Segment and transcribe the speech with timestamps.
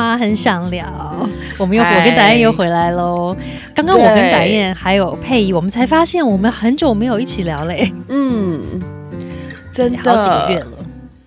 [0.00, 0.16] 吗？
[0.16, 0.86] 很想聊。
[1.58, 3.36] 我们又我跟展燕又回来喽。
[3.74, 7.92] 刚刚我跟展燕还有佩仪，我们才发现我们很久没有一起聊嘞。
[8.08, 8.62] 嗯，
[9.74, 10.78] 真的好几个月了。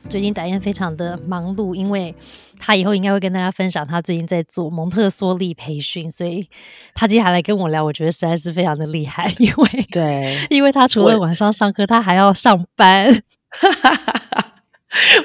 [0.09, 2.15] 最近展燕非常的忙碌，因为
[2.59, 6.47] 他以后应该会跟大家分享他最近在做蒙特梭利培训，所以
[6.95, 9.31] 他接下来跟我聊，我觉得实在是非常的厉害。
[9.37, 13.21] 因为对， 因为他除了晚上上课，他还要上班。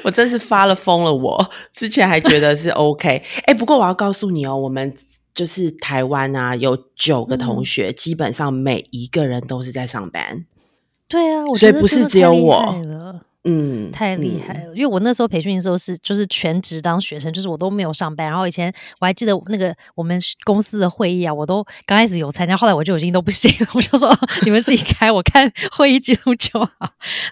[0.03, 1.13] 我真是发了疯了！
[1.13, 4.93] 我之前还觉得是 OK，哎，不过我要告诉你哦，我们
[5.33, 10.45] 就是台湾啊，有九个同学，基本上每一个人都是在上班。
[11.07, 12.75] 对啊，所以不是只有我。
[13.45, 14.75] 嗯，太厉害了！
[14.75, 18.27] 因为我那时候培训的时候是就是全职当学生，就是我都没有上班。
[18.27, 23.71] 然后以前我还记得那个我们公司的会议啊，我都刚开始有参加，后来我就已经都不行了。
[23.73, 26.69] 我就说你们自己开，我看会议记录就好。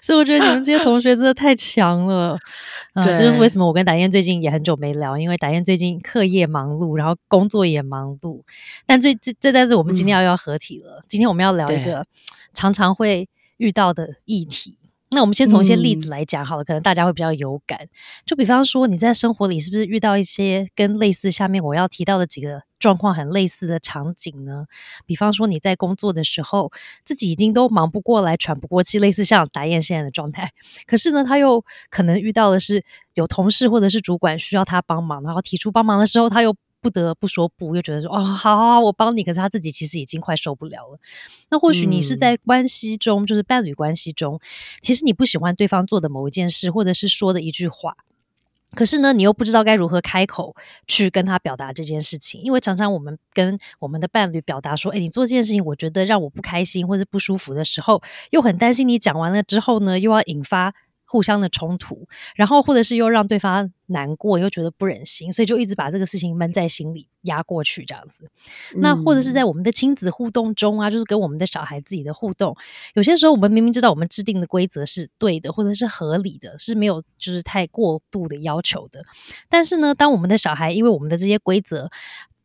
[0.00, 2.38] 所以我觉得你们这些同学真的太强了。
[2.94, 8.40] 嗯，这就是为什么我跟达燕最近也很久没聊，因为达燕最近课业忙碌，然后工作也忙碌。
[8.86, 12.06] 但最这这但是我们今天要要合体了，今天我们要聊一个
[12.54, 13.28] 常常会
[13.58, 14.77] 遇到的议题。
[15.10, 17.88] 那我们先从一些例子来讲好了，可能大家会比较有感。
[18.26, 24.66] 就比方说，你在生活里是不是遇到一些跟类似下面我要提到的几个状况很类似的场景呢？
[25.06, 26.70] 比方说，你在工作的时候，
[27.04, 30.50] 自己已经都忙不过来、喘不过气，类似像达燕现在的状态。
[30.86, 32.84] 可是呢，他又可能遇到的是
[33.14, 36.54] 有同事或者是主管需要他帮忙，然后提出帮忙的时候，他又。
[36.80, 39.24] 不得不说不，又觉得说哦，好好好，我帮你。
[39.24, 40.98] 可是他自己其实已经快受不了了。
[41.50, 44.40] 那或许你是在关系中，就是伴侣关系中，
[44.80, 47.96] 其实你不喜欢对方做的某一件事，或者是说的一句话。
[48.74, 50.54] 可是呢，你又不知道该如何开口
[50.86, 60.74] 去跟他表达这件事情，因为常常我们跟我们的伴侣表达说：“哎，你做这件事情，我觉得让我不开心或者不舒服的时候，又很担心你讲完了之后呢，又要引发。”
[61.10, 62.06] 互相的冲突，
[62.36, 68.30] 然后或者是又让对方难过，又觉得不忍心，所以就一直把这个事情闷在心里压过去，这样子。
[68.76, 72.54] 那或者是在我们的亲子互动中啊，就是跟我们的小孩自己的互动，
[72.92, 79.02] 有些时候我们明明知道我们制定的规则是对的，或者是合理的，是没有就是太过度的要求的，
[79.48, 81.90] 但是呢，当我们的小孩因为我们的这些规则。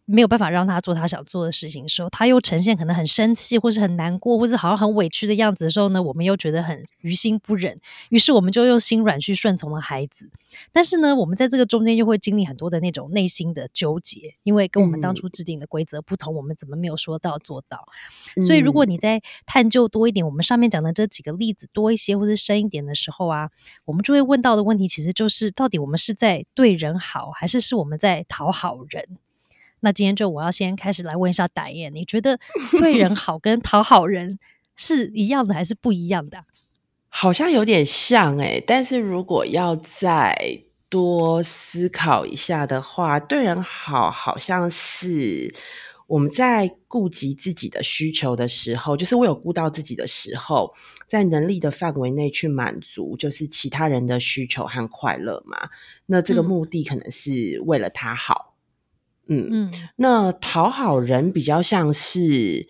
[0.05, 10.29] 没有办法让他做他想做的事情的时候，他又呈现可能很生气，或是很难过，或是好像很委屈的样子的时候呢，我们又觉得很于心不忍，于是我们就用心软去顺从了孩子。
[10.71, 17.87] 但是呢，我们在这个中间又会经历很多的那种内心的纠结，因为跟我们当初制定的规则不同，我们怎么没有说到做到？
[18.45, 23.49] 所以，如果你在探究多一点，我们上面讲的这几个例子多一些，或者深一点的时候啊，
[23.85, 29.17] 我们就会问到的问题，其实就是到底我们是在对人好，还是是我们在讨好人？
[29.83, 32.39] 那今天就我要先开始来问一下达燕，你觉得
[32.79, 34.39] 对人 好跟讨好人
[34.77, 36.45] 是一样的还是不一样的？
[37.09, 45.53] 好像有点像哎，但是如果要再多思考一下的话，对人好好像是
[46.07, 50.73] 我们在顾及自己的需求的时候，就是我有顾到自己的时候，
[51.09, 55.69] 在能力的范围内去满足，就是其他人的需求和快乐嘛。
[56.05, 58.47] 那这个目的可能是为了他好。
[58.49, 58.52] 嗯
[59.27, 62.67] 嗯嗯，那讨好人比较像是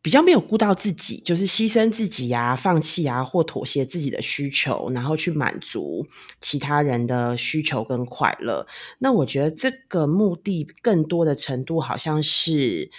[0.00, 6.06] 比较没有顾到自己，就是牺牲自己呀、放弃啊或妥协自己的需求，然后去满足
[6.40, 8.66] 其他人的需求跟快乐。
[8.98, 12.90] 那我觉得这个目的更多的程度，好像是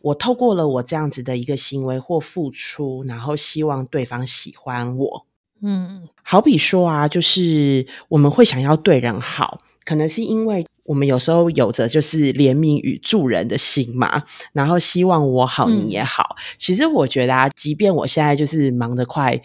[0.00, 5.26] 我透过了我这样子的一个行为或付出，然后希望对方喜欢我。
[5.60, 10.66] 嗯，好比说啊，就是我们会想要对人好，可能是因为。
[10.88, 14.22] 我们有时候有着就是怜悯与助人的心嘛，
[14.54, 16.34] 然后希望我好你也好。
[16.56, 19.38] 其实我觉得啊，即便我现在就是忙得快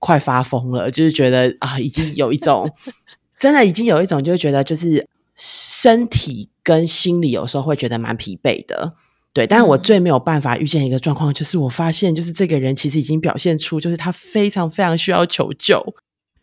[0.00, 2.68] 快发疯了，就是觉得啊，已经有一种
[3.38, 5.06] 真的已经有一种，就觉得就是
[5.36, 8.92] 身体跟心理有时候会觉得蛮疲惫的。
[9.32, 15.94] 对，但是我最没有办法遇见一个状况，就是我发现就是这个人其实已经表现出，就是他非常非常需要求救。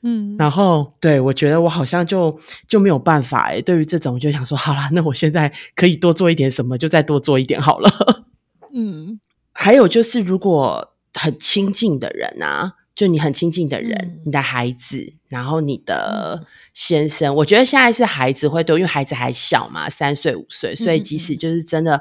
[0.08, 7.90] 嗯，然后对我觉得我好像就就没有办法哎，对于这种就想说，好了，那我现在可以多做一点什么，就再多做一点好了。
[8.72, 9.20] 嗯，
[9.52, 22.00] 还有就是，如果很亲近的人啊，就你很亲近的人，你的孩子，然后你的先生，我觉得现在是孩子会多，因为孩子还小嘛，三岁五岁，所以即使就是真的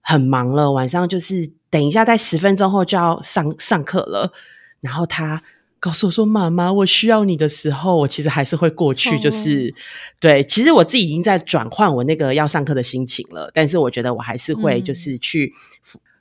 [0.00, 4.32] 很忙了，晚上就是等一下在十分钟后就要上上课了，
[4.80, 5.42] 然后他。
[5.82, 9.18] 告诉我说：“妈妈，我需要你的时候，我其实还是会过去。
[9.18, 9.74] 就是
[10.20, 13.50] 对，其实我自己已经在转换我那个要上课的心情了。
[13.52, 15.52] 但是我觉得我还是会就是去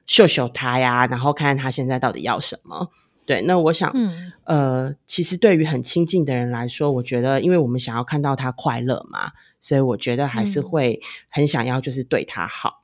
[0.07, 2.89] 秀秀他呀，然后看看他现在到底要什么。
[3.23, 10.99] 对，那我想，嗯呃，其实对于很亲近的人来说，我觉得，因为我们想要看到他快乐嘛，所以我觉得还是嗯会
[11.29, 12.81] 很想要就是对他好。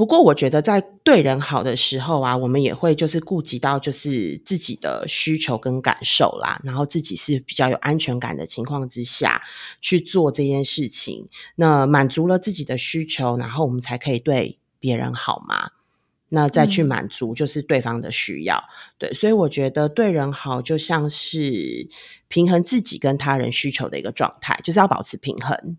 [0.00, 9.42] 不过，我觉得在对人好的时候啊，我们也会就是顾及到就是自己的需求跟感受啦，然后自己是比较有安全感的情况之下
[9.82, 11.28] 去做这件事情。
[11.56, 15.72] 那满足了自己的需求，然后我们才可以对别人好嘛。
[16.30, 18.58] 那再去嗯满足就是对方的需要，
[18.96, 21.86] 对，所以我觉得对人好就像是
[22.28, 25.76] 平衡自己跟他人需求的一个状态，就是要保持平衡。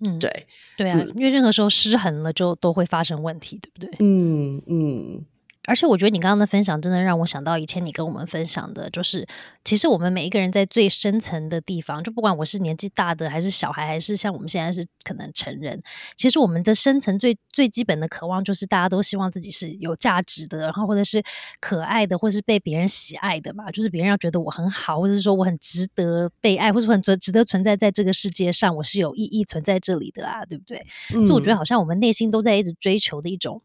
[0.00, 0.46] 嗯，对，
[0.76, 3.90] 对啊，嗯因为任何时候失衡了，就都会发生问题，对不对？
[4.00, 5.24] 嗯嗯，
[5.66, 9.26] 而且我觉得你刚刚的分享真的让我想到以前你跟我们分享的，就是
[9.64, 15.82] 其实我们每一个人在最深层的地方，就不管我是年纪大的还是小孩，还是像我们现在是可能成人，
[16.16, 21.22] 其实我们的深层最最基本的渴望就是大家都希望自己是有价值的，然后或者是
[21.60, 30.84] 可爱的，或是被别人喜爱的嘛，就是别人要觉得我很好，或者是说我很值得被爱，或者说很值值得存在在这个世界上，我是有意义存在这里的啊，对不对？
[31.08, 33.62] 所以我觉得嗯好像我们内心都在一直追求的一种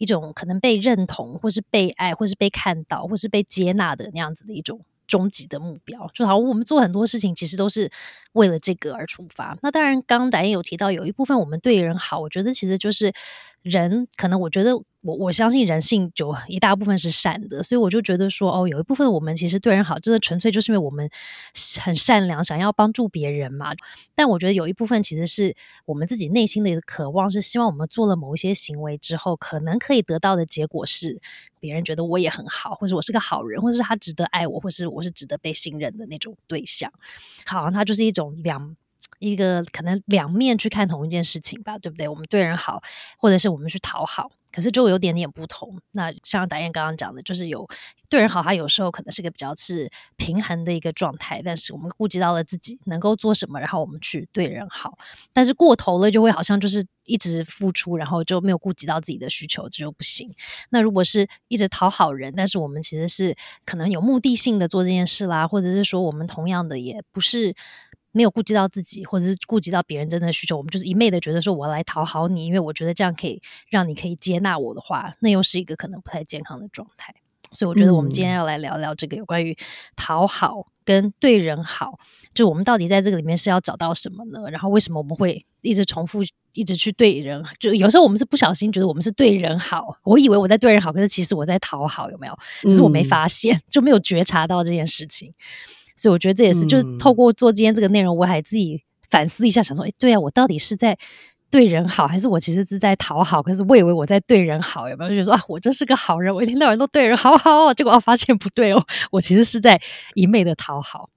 [0.00, 6.10] 一种可能被认同，或是被爱，或是被看到，或是被接纳的那样子的一种终极的目标。
[6.14, 7.90] 就好我们做很多事情，其实都是
[8.32, 9.54] 为了这个而出发。
[9.60, 13.12] 那当然，刚刚导演有提到有一部分我们对人好，我觉得其实就是
[13.62, 21.10] 人，可能我觉得我我相信人性有一大部分是善的，所以我就觉得说，哦，有一部分我们其实对人好，真的纯粹就是因为我们
[21.82, 23.74] 很善良，想要帮助别人嘛。
[24.14, 25.54] 但我觉得有一部分其实是
[25.84, 31.20] 我们自己内心的渴望，是希望我们做了某一些行为之后，可能可以得到的结果是
[31.58, 36.90] 别人觉得我也很好，或者我是个好人，或者是他值得爱我，或是我是值得被信任的那种对象。
[37.44, 38.76] 好像它就是一种两。
[39.20, 42.08] 一个可能两面去看同一件事情吧，对不对？
[42.08, 42.82] 我们对人好，
[43.18, 45.78] 或者是我们去讨好，可是就有点点不同。
[45.92, 47.68] 那像达燕刚刚讲的，就是有
[48.08, 54.96] 对人好，他有时候可能是个比较是平衡的一个状态，但是我们顾及到了自己能够做什么，然后我们去对人好。
[55.34, 60.32] 但是过头了，就会好像就是一直付出，然后就没有顾及到自己的需求，这就不行。
[60.70, 67.54] 那如果是一直讨好人，但是我们其实是可能有目的性的做这件事啦，或者是说我们同样的也不是。
[68.12, 77.14] 没有顾及到自己，或者是顾及到别人真的需求，我们就是一昧的觉得说我要来讨好你，因为我觉得这样可以让你可以接纳我的话，那又是一个可能不太健康的状态。
[77.52, 79.56] 所以我觉得我们今天要来聊聊这个有关于
[79.96, 81.98] 讨好跟对人好，
[82.32, 84.48] 就我们到底在这个里面是要找到什么呢？
[84.52, 86.22] 然后为什么我们会一直重复，
[86.52, 87.44] 一直去对人？
[87.58, 92.38] 就有时候我们是不小心觉得我们是对人好，我以为我在对人好，可是其实我在讨好，有没有？
[92.62, 95.32] 只是我没嗯发现，就没有觉察到这件事情。
[96.00, 100.96] 所以我觉得这也是，就是嗯透过做今天这个内容，我还自己反思一下，想说，哎，对啊，我到底是在
[101.50, 103.42] 对人好，还是我其实是在讨好？
[103.42, 105.10] 可是我以为我在对人好，有没有？
[105.10, 109.80] 就觉得说啊，我真是个好人，我一天到晚都对人好好哦，结果啊，发现不对哦，我其实是在
[110.14, 111.10] 一昧的讨好。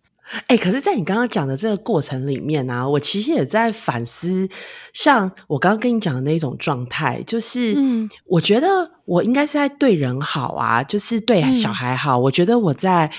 [0.48, 4.48] 哎、可是，在你刚刚讲的这个过程里面啊，我其实也在反思，
[4.94, 12.18] 像我刚刚跟你讲的那种状态，就是，嗯我觉得我应该是在对人好啊，就是对嗯小孩好。
[12.18, 13.12] 我觉得我在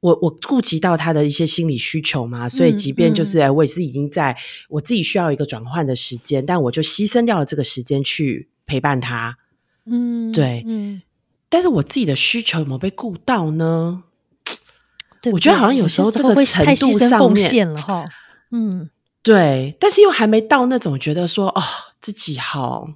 [0.00, 4.36] 我我顾及到他的一些心理需求嘛，所以即便就是、哎我也是已经在
[4.68, 9.36] 我自己需要一个转换的时间，但我就牺牲掉了这个时间去陪伴他。
[9.84, 11.02] 嗯，对嗯，
[11.48, 14.04] 但是我自己的需求有没有被顾到呢？
[15.32, 18.04] 我觉得好像有时候这个程度上面了哈。
[18.52, 18.88] 嗯，
[19.22, 21.62] 对，但是又还没到那种觉得说哦，
[22.00, 22.88] 自己好。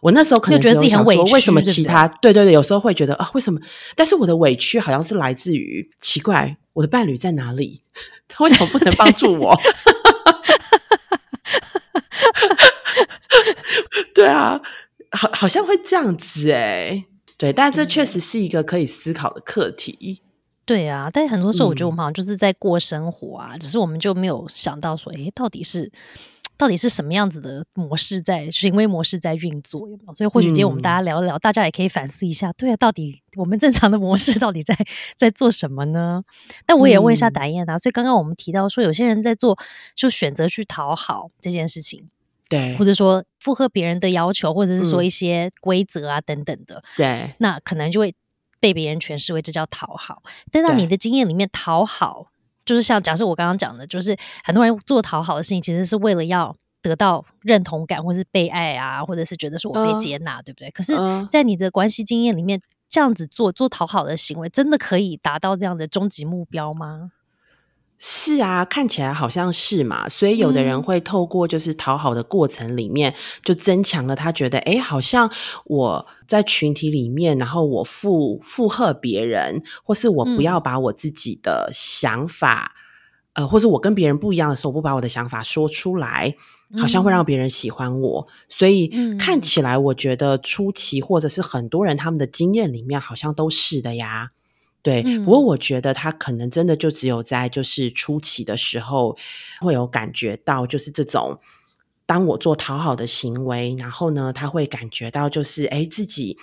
[0.00, 3.60] 我那时候可能又觉得自己很委屈为什么其他对对对，有时候会觉得啊，为什么？
[3.94, 7.82] 但是我的委屈好像是来自于奇怪，我的伴侣在哪里？
[8.28, 9.58] 他为什么不能帮助我？
[14.14, 14.60] 对啊，
[15.12, 17.04] 好，好像会这样子哎。
[17.36, 20.20] 对，但这确实是一个可以思考的课题。
[20.66, 25.90] 对啊，但很多时候我觉得我嗯们好像就是在过生活啊，只是我们就没有想到说，诶，到底是
[26.60, 30.14] 到底是什么样子的模式在行为模式在运作，有没有？
[30.14, 34.76] 所以或许今天我们大家聊一聊，大家也可以反思一下，对啊，到底我们正常的模式到底在
[35.16, 36.22] 在做什么呢？
[36.66, 39.58] 但我也问一下嗯达燕啊，所以刚刚我们提到说，有些人在做
[39.94, 42.06] 就选择去讨好这件事情，
[42.46, 48.14] 对或者说符合别人的要求，或者是说嗯一些规则啊等等的，对，那可能就会
[48.60, 50.22] 被别人诠释为这叫讨好。
[50.52, 52.26] 但在你的经验里面，讨好
[52.70, 60.70] 就是像假设我刚刚讲的，就是很多人做讨好的事情，其实是为了要得到认同感，或是被爱啊，或者是觉得说我被嗯接纳，对不对？
[60.70, 67.10] 可是嗯，在你的关系经验里面，这样子做做讨好的行为，真的可以达到这样的终极目标吗？
[68.02, 73.14] 是啊，看起来好像是嘛，所以有的人会透过就是讨好的过程里面，
[73.44, 75.30] 就增强了他觉得，哎，好像
[75.66, 82.72] 我在群体里面，然后我附附和别人，或是我不要把我自己的想法，
[83.34, 86.34] 呃，或是我跟别人不一样的时候，我不把我的想法说出来，
[86.78, 88.26] 好像会让别人喜欢我。
[88.48, 94.30] 所以看起来，我觉得初期或者是很多人他们的经验里面，好像都是的呀。
[94.82, 99.16] 对，不过我觉得他可能真的就只有在就是初期的时候
[99.60, 101.38] 会有感觉到，就是这种
[102.06, 106.38] 当我做讨好的行为，然后呢，他会感觉到就是哎，自己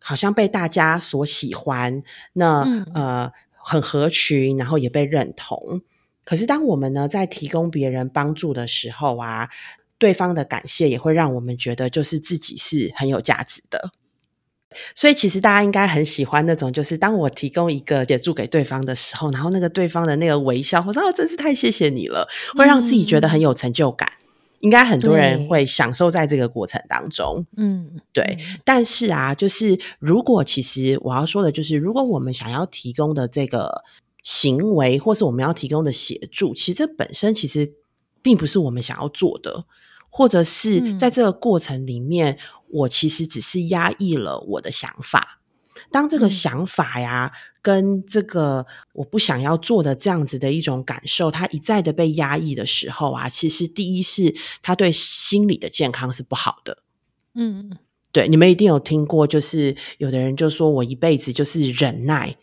[0.00, 2.62] 好像被大家所喜欢，那
[2.92, 5.80] 呃很合群，然后也被认同。
[6.24, 9.48] 可是当我们呢在提供别人帮助的时候啊，
[9.96, 13.92] 对方的感谢也会让我们觉得就是自己是很有价值的。
[14.94, 24.10] 所以其实大家应该很喜欢那种，就是当我提供一个协助给对方的时候，然后那个对方的那个微笑，我说哦，真是太谢谢你了，会让自己觉得很有成就感。
[24.60, 27.46] 应该很多人会享受在这个过程当中。
[27.56, 28.36] 嗯，对。
[28.62, 33.82] 但是啊，就是如果其实我要说的就是，如果我们想要提供的这个
[34.22, 37.72] 行为，或是我们要提供的协助，其实这本身其实
[38.20, 39.64] 并不是我们想要做的，
[40.10, 42.38] 或者是在这个过程里面。
[42.72, 45.40] 我其实只是压抑了我的想法，
[45.90, 56.78] 当这个想法呀，跟这个我不想要做的这样子的一种感受，它一再的被压抑的时候啊，其实第一是它对心理的健康是不好的。
[57.34, 57.76] 嗯，
[58.12, 62.36] 对，你们一定有听过，就是有的人就说我一辈子就是忍耐，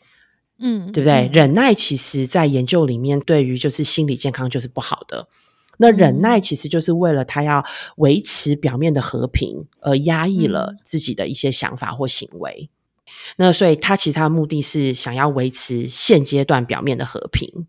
[0.60, 1.30] 嗯，对不对？
[1.32, 5.30] 忍耐其实在研究里面，对于就是心理健康就是不好的。
[5.77, 7.65] 那忍耐其实就是为了他要
[7.98, 12.69] 维持表面的和平，而压抑了自己的一些想法或行为。
[13.38, 17.65] 那所以他其实他的目的是想要维持现阶段表面的和平。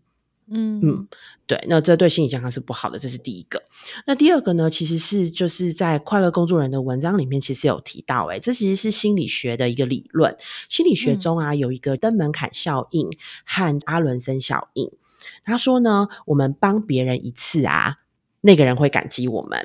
[0.51, 1.07] 嗯嗯，
[1.45, 1.63] 对。
[1.67, 3.61] 那这对心理健康是不好的，这是第一个。
[4.07, 10.35] 那第二个呢，其实是就是在快乐工作人的文章里面，其实有提到，哎，这其实是心理学的一个理论。
[10.67, 13.07] 心理学中啊，有一个登门槛效应
[13.45, 14.91] 和阿伦森效应。
[15.43, 17.97] 他说呢，我们帮别人一次啊，
[18.41, 19.59] 那个人会感激我们；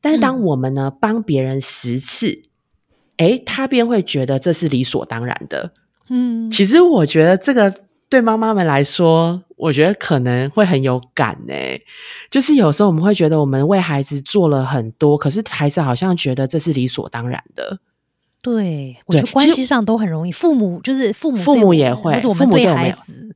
[0.00, 2.42] 但是当我们呢帮别人十次，
[3.16, 5.72] 哎，他便会觉得这是理所当然的。
[6.08, 7.74] 嗯，其实我觉得这个
[8.08, 11.54] 对妈妈们来说，我觉得可能会很有感呢。
[12.30, 17.78] 就是有时候我们会觉得我们为孩子做了很多，可是孩子好像觉得这是理所当然的。
[18.42, 23.34] 对，我觉得关系上都很容易，父母就是父母，父母也会，我们对孩子。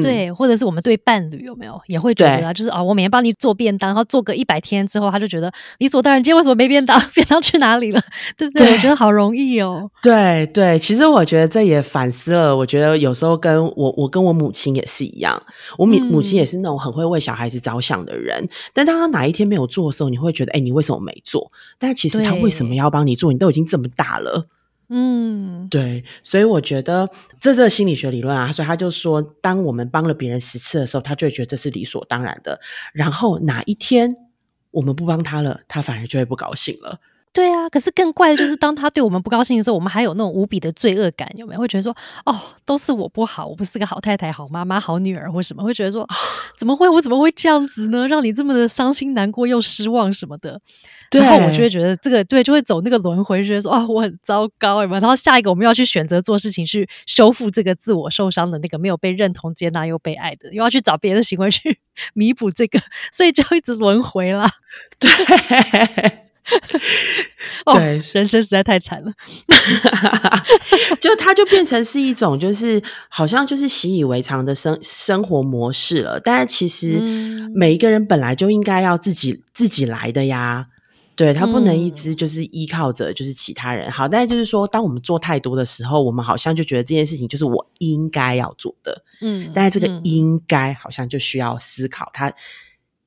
[0.00, 6.22] 对，或者是我们对伴侣有没有也会觉得啊，就是啊，我每天帮你做便当，然后做个一百天之后，他就觉得理所当然。
[6.22, 7.00] 今天为什么没便当？
[7.14, 8.00] 便当去哪里了？
[8.36, 8.72] 对不对？
[8.72, 9.90] 我觉得好容易哦。
[10.02, 12.56] 对对，其实我觉得这也反思了。
[12.56, 15.42] 我觉得有时候跟我，我跟我母亲也是一样。
[15.76, 18.48] 我母母亲也是那种很会为小孩子着想的人。
[18.72, 21.50] 但当他哪一天没有做的时候，你会觉得，哎，你为什么没做？
[21.78, 23.32] 但其实他为什么要帮你做？
[23.32, 24.46] 你都已经这么大了。
[24.92, 27.08] 嗯，对，所以我觉得
[27.40, 32.60] 这这心理学理论啊，所以他就说，当我们帮了别人十次的时候，他就会觉得这是理所当然的。
[32.92, 34.16] 然后哪一天
[34.72, 36.98] 我们不帮他了，他反而就会不高兴了。
[37.32, 41.60] 对啊，可是更怪的就是，当他对我们不高兴的时候，我们还有那种无比的罪恶感，有没有？
[41.60, 41.96] 会觉得说，
[42.26, 45.62] 哦，都是我不好，我不是个好太太、好妈妈、好女儿，或什么？
[45.62, 46.04] 会觉得说，
[46.58, 46.88] 怎么会？
[46.88, 48.08] 我怎么会这样子呢？
[48.08, 50.60] 让你这么的伤心、难过又失望什么的？
[51.12, 55.00] 然后我就会觉得这个对，就会走那个轮回，觉得说啊，我很糟糕，有没有？
[55.00, 61.78] 然后下一个我们要去选择做事情，去修复这个自我受伤的那个没有被认同、接纳又被爱的，又要去找别的行为去
[62.14, 62.80] 弥补这个，
[63.12, 64.48] 所以就一直轮回了。
[64.98, 65.10] 对，
[67.74, 69.12] 对，人生实在太惨了。
[71.00, 76.20] 就它就变成是一种，就是好像就是习以为常的生生活模式了。
[76.20, 76.98] 但是其实
[77.54, 80.66] 每一个人本来就应该要自己自己来的呀。
[81.16, 92.32] 对他不能一直就是依靠着就是其他人，好，但是就是说，当我们做太多的时候，我们好像就觉得这件事情就是我应该要做的，嗯，但是这个应该好像就需要思考，它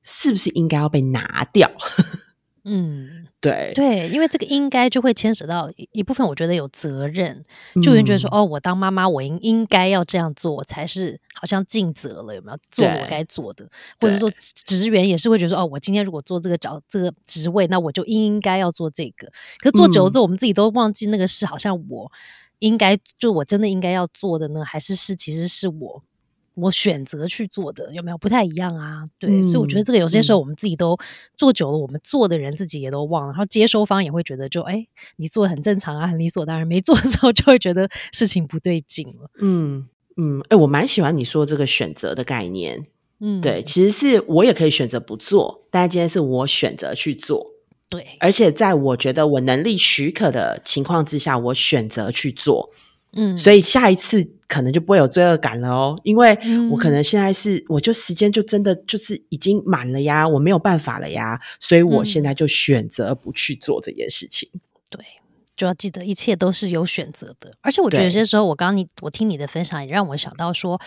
[0.04, 1.68] 是不是应该要被拿掉。
[2.66, 7.44] 嗯，对对，因为这个应该就会牵扯到一部分，我觉得有责任，
[7.82, 13.68] 就有人觉得说，哦，我当妈妈，我应应该要这样做，才是好像尽责了，有没有做我该做的？
[14.00, 19.30] 或者说职员也是会觉得说，哦，我今天如果做这个角这个职位，那我就应该要做这个。
[19.58, 22.10] 可是做久了之后，我们自己都忘记那个是好像我
[22.60, 26.02] 应该就我真的应该要做的呢，还是是其实是我。
[26.54, 29.04] 我选择去做的有没有不太一样啊？
[29.18, 30.96] 对，所以我觉得这个有些时候我们自己都
[31.36, 36.66] 做久了，我们做的人自己也都忘了，然后接收方也会觉得就哎，你做的很正常啊，很理所当然。
[36.66, 39.30] 没做的时候就会觉得事情不对劲了。
[39.40, 42.86] 嗯嗯，哎，我蛮喜欢你说这个选择的概念。
[43.20, 47.46] 嗯，对，其实是我也可以选择不做，但今天是我选择去做，
[47.88, 52.70] 对，而且在我觉得我能力许可的情况之下，我选择去做。
[53.12, 64.48] 嗯，所以下一次可能就不会有罪恶感了哦，因为嗯我可能现在是，我就时间就真的就是已经满了呀，我没有办法了呀，所以我现嗯在就选择不去做这件事情。
[64.90, 65.04] 对，
[65.56, 67.52] 就要记得一切都是有选择的。
[67.62, 70.80] 而且我觉得有些时候，我刚刚你我听你的分享，也让我想到说，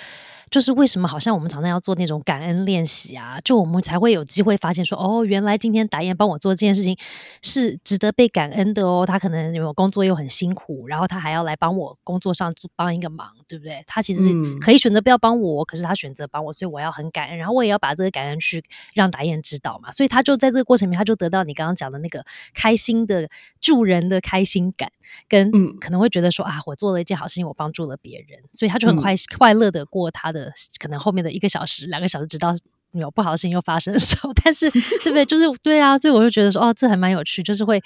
[0.49, 6.97] 就是为什么好像我们常常要做那种感恩练习啊，就我们才会有机会发现说，哦，原来今天达燕帮我做这件事情
[7.41, 9.05] 是值得被感恩的哦。
[9.05, 13.83] 他可能有工作又很辛苦，然后他还要来帮我工作上做帮一个忙，对不对？
[13.85, 18.63] 他其实嗯可以选择不要帮我，可是他选择帮我，所以我要很感恩，然后我也要把这个感恩去
[18.93, 19.91] 让达燕知道嘛。
[19.91, 24.91] 所以他就在这个过程里面，他就得到你刚刚讲的那个开心的助人的开心感。
[25.29, 30.36] 跟嗯可能会觉得说啊，我做了一件好事情，我帮助了别人，所以他就很嗯快、快乐的过他的
[30.79, 32.53] 可能后面的一个小时、两个小时，直到
[32.91, 34.31] 有不好的事情又发生的时候。
[34.43, 35.25] 但是对不对？
[35.25, 37.81] 就是对啊，所以我就觉得说，哦，这还蛮有趣，就是会。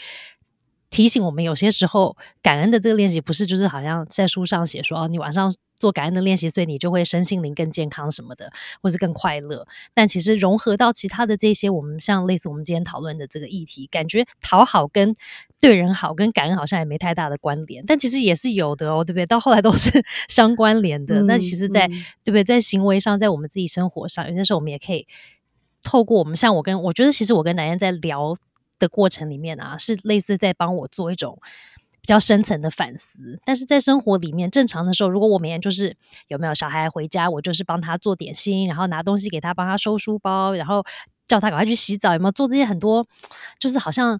[0.90, 9.66] 提醒我们，有些时候感恩的这个练习不是就是好像在书上写说哦，你晚上做感恩的练习，所以你就会身心灵更健康什么的，或是更快乐。
[9.94, 15.16] 但其实融合到其他的这些，我们像类似我们今天讨论的这个议题，感觉讨好跟
[15.62, 19.26] 对人好跟感恩好像也没太大的关联，但其实也是有的哦，对不对？
[19.26, 21.22] 到后来都是 相关联的。
[21.24, 21.92] 那其实在，嗯
[22.24, 22.44] 对不对？
[22.44, 25.08] 在行为上，在我们自己生活上，有些时候我们也可以
[25.84, 28.36] 透过我们像我跟我觉得，其实我跟南燕在聊
[28.80, 31.40] 的过程里面啊，是类似在帮我做一种。
[32.04, 35.96] 比较深层的反思，但是在生活里面正常的时候，如果我每天就是
[36.30, 40.84] 有没有小孩回家，我就是帮他做点心，然后拿东西给他，帮他收书包，然后
[41.28, 43.06] 叫他赶快去洗澡，有没有做这些很多
[43.60, 44.20] 就是好像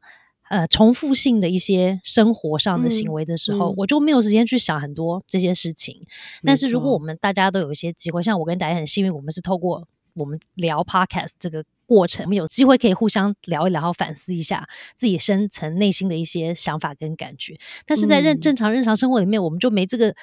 [0.52, 5.96] 呃重复性的一些生活上的行为的时候，嗯我就没有时间去想很多这些事情。
[6.44, 17.58] 但是如果我们大家都有一些机会，像我跟大家很幸运，我们是透过我们聊 podcast 这个过程，我们有机会可以互相聊一聊，然后反思一下自己深层内心的一些想法跟感觉。
[17.86, 20.14] 但是在认嗯正常日常生活里面，我们就没这个。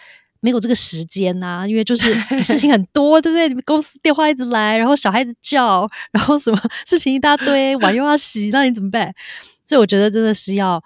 [0.40, 3.48] 没有这个时间呐、因为就是 事情很多，对不对？
[3.48, 9.12] 你们公司电话一直来，然后小孩子叫，然后什么 事情一大堆，碗又要洗，那你怎么办？
[9.68, 10.82] 所以我觉得真的是要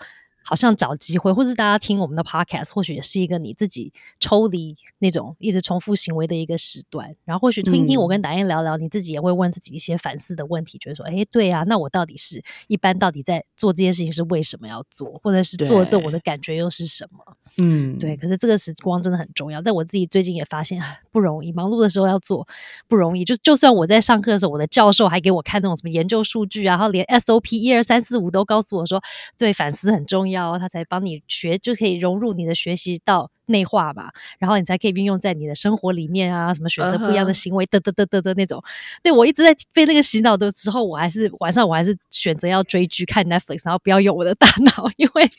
[0.52, 7.16] 好像找机会，或是大家听我们的 podcast，或许也是一个你自己抽离那种一直重复行为的一个时段。
[7.24, 17.24] 然后或许听听我跟达燕聊聊，你自己也会问自己一些反思的问题，觉得说，哎，对啊，那我到底是一般到底在做这件事情是为什么要做，或者是做这我的感觉又是什么？
[17.58, 19.62] 嗯，对，可是这个时光真的很重要。
[19.62, 22.46] 但我自己最近也发现啊不容易，忙碌的时候要做
[22.88, 23.24] 不容易。
[23.24, 29.02] 就就算我在上课的时候，我的教授还给我看那种什么研究数据啊，然后连 SOP 一二三四五都告诉我说，
[29.38, 38.62] 对，反思很重要，他才帮你学，就可以融入你的学习到内化嘛，然后你才可以运用在你的生活里面啊，什么选择不一样的行为，得得得得的那种。
[39.02, 45.30] 对我一直在被那个洗脑的时候，我还是晚上我还是选择要追剧看 Netflix，然后不要用我的大脑，因为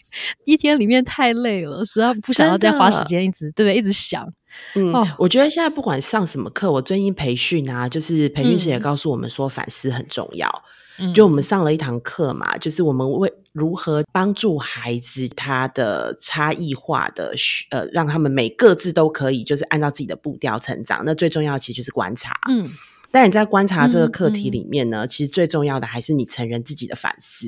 [0.45, 3.75] 一天里面太累了，实在不想要再花时间一直对不对？
[3.75, 4.31] 一直想。
[4.75, 10.47] 嗯，哦我觉得现在不管上什么课，我最近培训啊，就是培训师也嗯告诉我们说反思很重要。
[10.47, 10.69] 嗯
[11.13, 21.03] 就我们上了一堂课嘛，就是我们为如何帮助孩子他的差异化的学呃，让他们每各自都可以就是按照自己的步调成长。
[21.05, 22.39] 那最重要其实就是观察。
[22.49, 22.69] 嗯
[23.11, 27.45] 但你在观察这个嗯课题嗯里面呢，其实最重要的还是你成人自己的反思。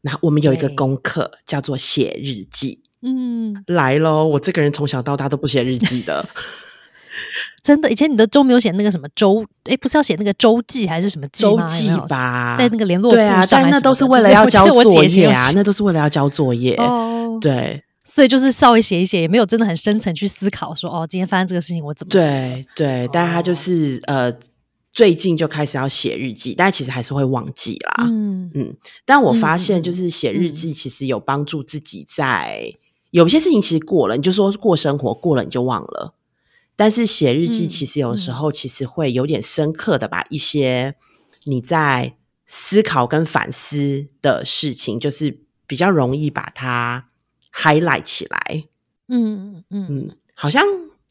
[0.00, 2.80] 那我们有一个功课叫做写日记。
[3.02, 4.26] 嗯，来喽！
[4.26, 6.26] 我这个人从小到大都不写日记的。
[7.68, 11.42] 真的，以前你的周没有写那个什么周，哎，不是要写那个周记还是什么记？
[11.42, 16.74] 周记吧，在那个联络对啊，簿上那都是为了要 交作业啊，那都是为了要交作业。
[16.76, 17.82] 哦，对。
[18.06, 23.54] 所以就是稍微写一写，也没有真的很深层去思考说，哦，今天发生这个事情我怎么做对对，但他就哦。
[23.54, 24.32] 是呃，
[24.94, 28.06] 最近就开始要写日记，但其实还是会忘记啦。
[28.08, 28.50] 嗯。
[28.54, 32.72] 嗯，但我发现，嗯就是写日嗯记其实有帮助自己在
[33.10, 36.14] 有些事情其实过了，你就说过生活过了你就忘了，
[36.78, 40.94] 但是写日记嗯其实有时嗯候其实会有点深刻的把一些
[41.42, 42.14] 你在
[42.46, 47.08] 思考跟反思的事情，就是比较容易把它
[47.52, 48.64] highlight 起来。
[49.08, 50.62] 嗯嗯，嗯，好像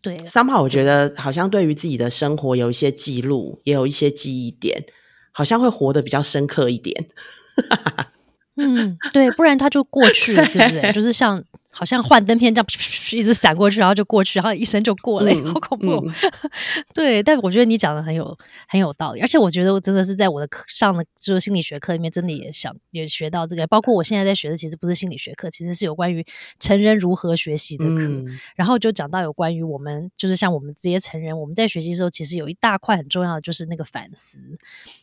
[0.01, 4.85] 对，somehow 我觉得好像对于自己的生活有一些记录，也有一些记忆点，
[5.33, 7.09] 好像会活得比较深刻一点。
[8.55, 10.91] 嗯，对，不然它就过去了，对不对？
[10.95, 11.43] 就是像
[11.77, 12.65] 好像幻灯片这样
[13.15, 16.09] 一直闪过去，然后就过去，然后一声就过了， 好恐怖。
[16.93, 18.35] 对，但我觉得你讲的很有
[18.67, 23.67] 很有道理，而且我觉得我真的是在我的课上的就是心理学课里面，真的也想也学到这个。
[23.67, 26.25] 包括我现在在学的，其实不是心理学课，其实是有关于
[26.59, 28.11] 成人如何学习的课。
[28.55, 34.39] 然后就讲到有关于我们，就是像我们这些成人，我们在学习的时候，其实有一大块很重要的就是那个反思，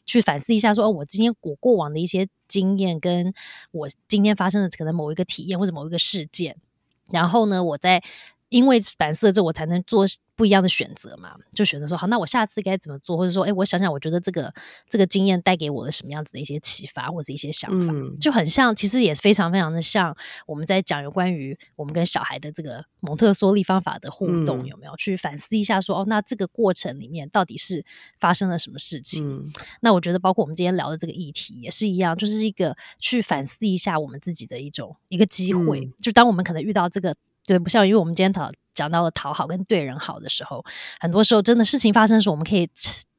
[0.04, 3.32] 去反思一下，说哦，我今天我过往的一些经验，跟
[3.72, 6.56] 我今天发生的可能某一个体验或者某一个事件。
[7.10, 8.02] 然后呢，我在
[8.54, 11.34] 因为反思之后，我才能做不一样的选择嘛。
[11.52, 13.16] 就选择说好，那我下次该怎么做？
[13.16, 14.54] 或者说，哎，我想想，我觉得这个
[14.88, 25.80] 这个经验带给我的什么样子的一些启发或者一些想法，就很像，其实也非常非常的像我们在讲有关于我们跟小孩的这个蒙特梭利方法的互动，有没有去反思一下？
[25.80, 27.84] 说哦，那这个过程里面到底是
[28.20, 29.52] 发生了什么事情？
[29.80, 35.90] 那我觉得，包括我们今天聊的这个议题也是一样，就是一个去反思一下我们自己的一种一个机会。
[35.98, 37.16] 就当我们可能遇到这个。
[37.46, 40.64] 对，不像因为我们今天讨讲到了讨好跟对人好的时候，
[40.98, 42.68] 很多时候真的事情发生的时候，我们可以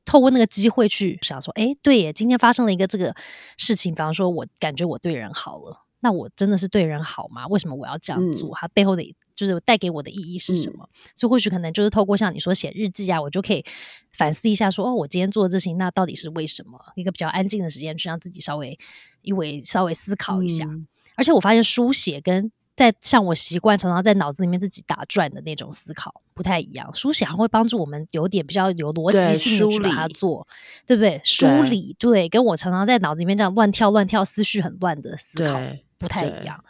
[0.03, 3.15] 透过那个机会去想说，哎，对耶，今天发生了一个这个
[3.57, 7.47] 事情，比方说我感觉我对人好了，那我真的是对人好吗？
[7.47, 8.55] 为什么我要这样做？
[8.55, 10.87] 它背后的就是带给我的意义是什么？
[11.15, 13.65] 所以或许可能就是透过像你说写日记啊，我就可以
[14.13, 16.79] 反思一下，说哦，我今天做的事情，那到底是为什么？
[16.95, 18.77] 一个比较安静的时间，去让自己稍微
[19.21, 20.65] 因为稍微思考一下。
[21.15, 30.45] 而且我发现书写跟在像我习惯常常在脑子里面自己打转的那种思考不太一样，书写还会帮助我们有点比较有逻辑性的去把它做，
[30.85, 31.21] 对不对？
[31.23, 35.57] 梳理对，跟我常常在脑子里面这样乱跳乱跳、思绪很乱的思考
[35.97, 36.61] 不太一样。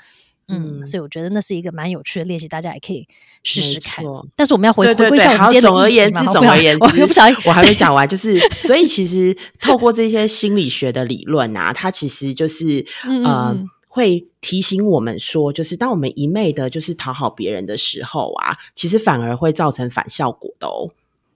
[0.48, 3.08] 嗯，所以我觉得那是一个蛮有趣的练习，大家也可以
[3.42, 4.06] 试试看。
[4.36, 8.08] 但是我们要回回归一下我们今天总而言之，总而言之，我又不小心，我还没讲完。
[8.08, 12.86] 就是 所以其实透过这些心理学的理论啊，它其实就是
[13.26, 13.58] 呃。
[13.96, 20.92] 会提醒我们说，就是当我们一昧的，就是讨好别人的时候啊，其实反而会造成反效果的哦。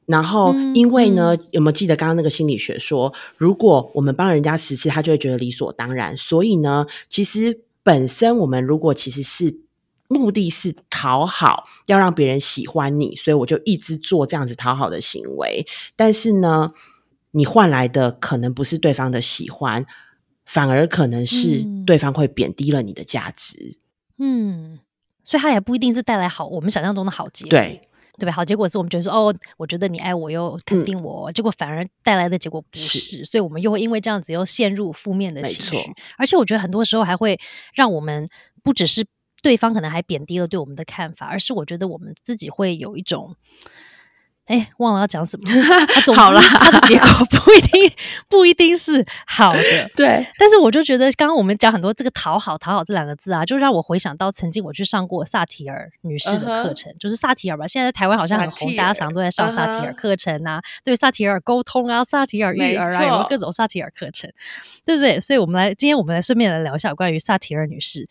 [0.06, 6.18] 然后，因为呢，有没有记得刚刚那个心理学说，如果我们帮人家十次，他就会觉得理所当然。
[6.18, 9.62] 所以呢，其实本身我们如果其实是
[10.10, 15.66] 目的是讨好，要让别人喜欢你，所以我就一直做这样子讨好的行为。
[15.96, 16.72] 但是呢，
[17.32, 19.86] 你换来的可能不是对方的喜欢。
[20.52, 23.78] 反而可能是对方会贬低了你的价值，
[24.18, 24.80] 嗯，
[25.24, 27.80] 所以它也不一定是带来好我们想象中的好结果，对
[28.18, 28.32] 对吧？
[28.32, 35.78] 好结果是我们觉得说，哦，我觉得你爱我又肯定我，结果反而带来的结果不是，所以我们又会因为这样子又陷入负面的情绪，
[36.18, 37.40] 而且我觉得很多时候还会
[37.76, 38.28] 让我们
[38.64, 39.06] 不只是
[39.44, 43.36] 对方可能还贬低了对我们的看法，而是我觉得我们自己会有一种。
[44.50, 45.48] 哎，忘了要讲什么。
[46.16, 47.92] 好了，它的结果 不一定
[48.28, 49.62] 不一定是好的。
[49.96, 57.68] 对， 但是我就觉得，刚刚我们讲很多这个“讨好”“讨好”这两个字啊，就让我回想到曾经我去上过萨提尔女士的课程，就是萨提尔吧。
[57.68, 60.60] 现在台湾好像很红，大家常都在上萨提尔课程啊。
[60.84, 64.32] 对，萨提尔沟通啊，萨提尔育儿啊，有各种萨提尔课程，
[64.84, 65.20] 对不对？
[65.20, 68.08] 所以我们来，今天我们来顺便来聊一下关于萨提尔女士。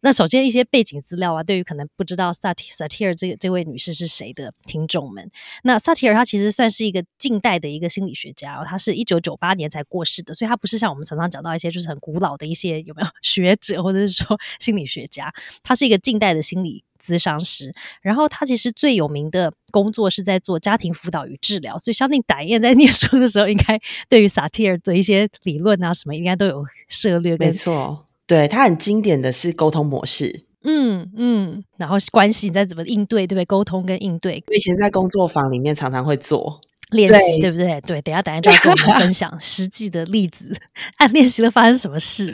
[0.00, 5.28] 那首先一些背景资料啊，对于可能不知道萨提萨提尔这这位女士是谁的听众们，
[5.64, 15.32] 那萨提尔她其实算是一个近代的一个心理学家，她是一九九八年才过世的，所以她不是像我们常常讲到一些就是很古老的一些有没有 学者或者是说 心理学家，
[15.62, 28.05] 她是一个近代的心理咨商师，然后她其实最有名的工作是在做家庭辅导与治疗，所以相信歹燕在念书的时候，应该对于萨提尔的一些理论啊什么，应该都有涉略，没错。
[28.26, 33.44] 对他很经典的是沟通模式，嗯嗯，然后关系你在怎么应对，对不对？
[33.44, 36.60] 沟通跟应对，以前在工作坊里面常常会做。
[36.90, 37.80] 练习对不对？
[37.80, 40.52] 对，等下等下就要跟我们分享 实际的例子，
[40.98, 42.32] 按练习了发生什么事。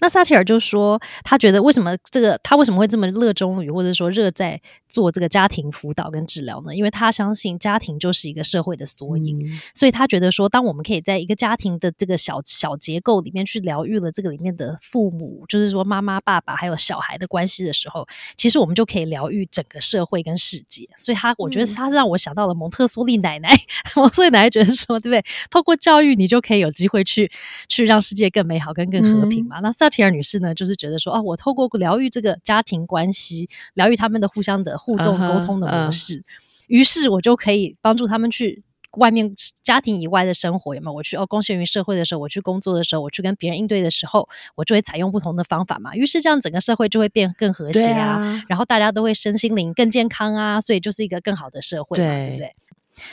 [0.00, 6.74] 那撒切尔就说，他觉得为什么这个他为什么会这么热衷于或者说热在做这个家庭辅导跟治疗呢？
[6.74, 9.38] 因为他相信家庭就是一个社会的缩影，
[9.74, 20.88] 所以他觉得说，当我们可以在一个家庭的这个小小结构里面去疗愈了这个里面的父母，就是说妈妈、爸爸还有小孩的关系的时候，其实我们就可以疗愈整个社会跟世界。
[20.96, 23.54] 所以他我觉得他是让我想到了蒙特梭利奶奶。
[24.12, 25.24] 所以奶奶觉得说，对不对？
[25.50, 27.30] 透过教育，你就可以有机会去
[27.68, 29.60] 去让世界更美好、跟更和平嘛。
[29.60, 36.22] 那萨提尔女士呢，就是觉得说，哦，我透过疗愈这个家庭关系，疗愈他们的互相的互动、沟通的模式，
[36.68, 38.62] 于是我就可以帮助他们去
[38.98, 40.92] 外面家庭以外的生活，有没有？
[40.92, 45.94] 我去哦，贡献于社会的时候，我去工作的时候，我去跟别人应对的时候，我就会采用不同的方法嘛。
[45.96, 52.54] 于是这样整个社会就会变更和谐啊，然后大家都会身心灵更健康啊，所以就是一个更好的社会嘛，对不对？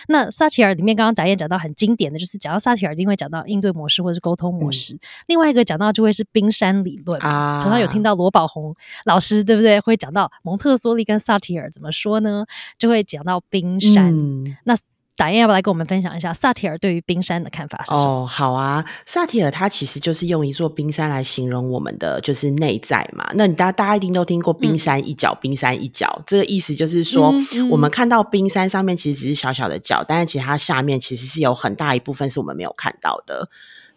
[0.08, 9.80] 那萨提尔里面刚刚贾燕讲到很经典的就是讲到萨提尔一定会讲到应对模式或者是沟通模式，另外一个讲到就会是冰山理论啊，常常有听到罗宝红老师对不对？
[9.80, 12.46] 会讲到蒙特梭利跟萨提尔怎么说呢？
[12.78, 14.14] 就会讲到冰山。
[14.14, 14.76] 嗯那
[15.20, 18.22] 打燕要不要来跟我们分享一下萨提尔对于冰山的看法是什么？
[18.24, 23.30] 哦，好啊，萨提尔他其实就是用一座冰山来形容我们的就是内在嘛。
[23.34, 27.34] 那你大大家一定都听过冰山一角，冰山一角，这个意思就是说，
[27.70, 33.50] 我们看到冰山上面其实只是小小的角，但是其实它下面其实是有很大一部分是我们没有看到的。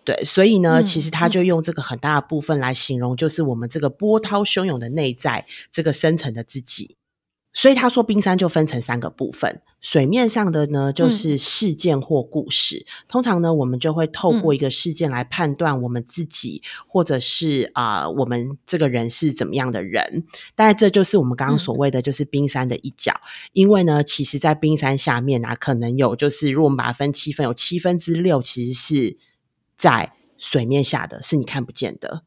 [0.03, 6.97] 对，所以呢，其实他就用这个很大的部分来形容，就是我们这个波涛汹涌的内在，这个深层的自己。
[7.55, 9.61] 所以他说，冰山就分成三个部分。
[9.81, 12.87] 水面上的呢，就是事件或故事。
[13.09, 20.25] 通常呢，我们就会透过一个事件来判断我们自己，或者是啊，我们这个人是怎么样的人。
[20.55, 23.13] 但是这就是我们刚刚所谓的，就是冰山的一角。
[23.53, 29.17] 因为呢，其实，在冰山下面啊，可能有，就是如果我们把它分七分，有七分之六其实是
[29.77, 32.23] 在水面下的，是你看不见的。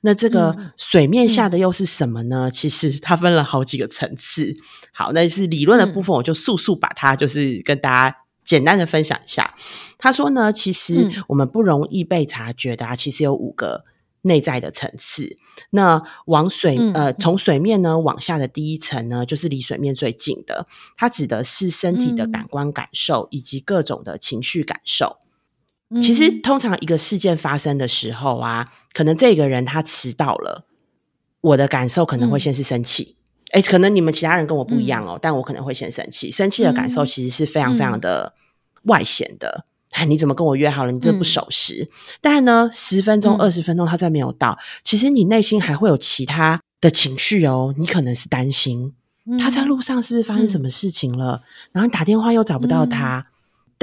[0.00, 2.50] 那这个水面下的又是什么呢？
[2.50, 4.54] 其实它分了好几个层次。
[4.92, 9.54] 好，那是理论的部分，我就速速把它就是跟大家简单的分享一下。
[9.98, 13.84] 他说呢，其实我们不容易被察觉的，其实有五个
[14.22, 15.36] 内在的层次。
[15.70, 25.18] 那往水呃，从水面呢往下的第一层呢，就是离水面最近的，它指的是身体的感官感受以及各种的情绪感受。
[26.00, 30.64] 其实，通常一个事件发生的时候啊，可能这个人他迟到了，
[31.40, 33.16] 我的感受可能会先是生气。
[33.50, 36.30] 哎，可能你们其他人跟我不一样哦，但我可能会先生气。
[36.30, 38.32] 生气的感受其实是非常非常的
[38.84, 39.66] 外显的。
[39.90, 40.92] 哎，你怎么跟我约好了？
[40.92, 41.90] 你这不守时。
[42.22, 47.74] 但呢，十分钟、二十分钟他再没有到，其实你内心还会有其他的情绪哦。
[47.76, 48.94] 你可能是担心
[49.38, 53.26] 他在路上是不是发生什么事情了，然后打电话又找不到他。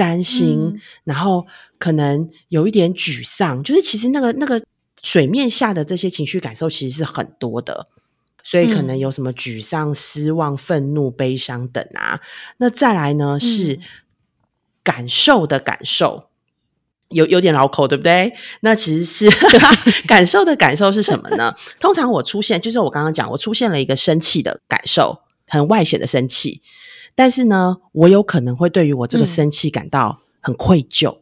[0.00, 1.46] 担心，然后
[1.78, 4.62] 可能有一点沮丧，就是其实那个那个
[5.02, 7.86] 水面下的这些情绪感受其实是很多的，
[8.42, 12.18] 所以可能有什么沮丧、失望、愤怒、悲伤等啊。
[12.56, 13.78] 那再来呢是
[14.82, 16.30] 感受的感受，
[17.10, 18.32] 有有点绕口，对不对？
[18.60, 19.28] 那其实是
[20.08, 21.54] 感受的感受是什么呢？
[21.78, 26.62] 通常我出现就是我刚刚讲，我出现了一个生气的感受，很外显的生气。
[27.14, 31.18] 但是呢，我有可能会对于我这个生气感到很愧疚。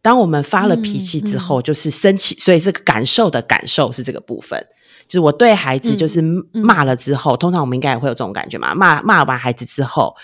[0.00, 4.66] 当我们发了脾气之后，就是生气，所以这个感受的感受是这个部分。
[5.06, 8.74] 就是我对孩子就是骂了之后，通常我们应该也会有这种感觉嘛？
[8.74, 10.14] 骂骂完孩子之后，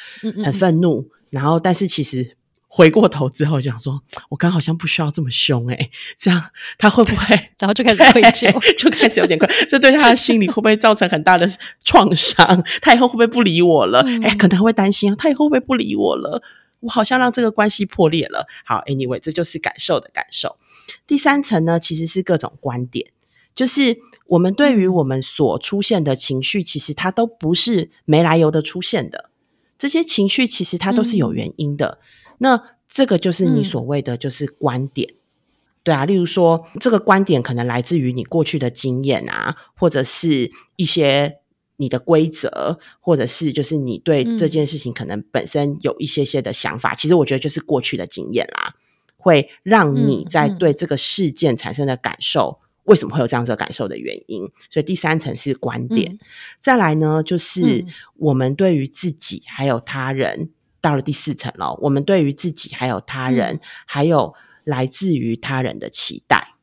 [0.44, 2.36] 很愤怒，然后但是其实。
[2.76, 11.48] 回过头之后，讲说，我刚好像不需要这么凶哎，这样他会不会，然后就开始愧疚， 就开始有点愧，这对他的心理会不会造成很大的
[11.84, 12.64] 创伤？
[12.82, 14.04] 他以后会不会不理我了？
[14.24, 16.42] 哎，可能会担心，他以后会不会不理我了？
[16.80, 18.48] 我好像让这个关系破裂了。
[18.64, 20.56] 好，anyway，这就是感受的感受。
[21.06, 23.06] 第三层呢，其实是各种观点，
[23.54, 29.30] 就是我们对于我们所出现的情绪，其实它都不是没来由的出现的，
[29.78, 32.00] 这些情绪其实它都是有原因的。
[32.38, 35.14] 那这个就是你所谓的就是观点，
[35.82, 41.38] 对啊，例如说这个观点可能来自于你过去的经验啊，或者是一些
[41.76, 46.94] 你的规则，或者是就是你对这件事情可能本身有一些些的想法。
[46.94, 48.74] 其实我觉得就是过去的经验啦，
[49.16, 54.48] 会让你在对这个事件产生的感受，为什么会有这样子的感受的原因。
[54.70, 56.16] 所以第三层是观点，
[56.60, 57.84] 再来呢就是
[58.18, 60.50] 我们对于自己还有他人。
[60.84, 66.54] 到了第四层了，我们对于自己、还有他人，还有来自于他人的期待。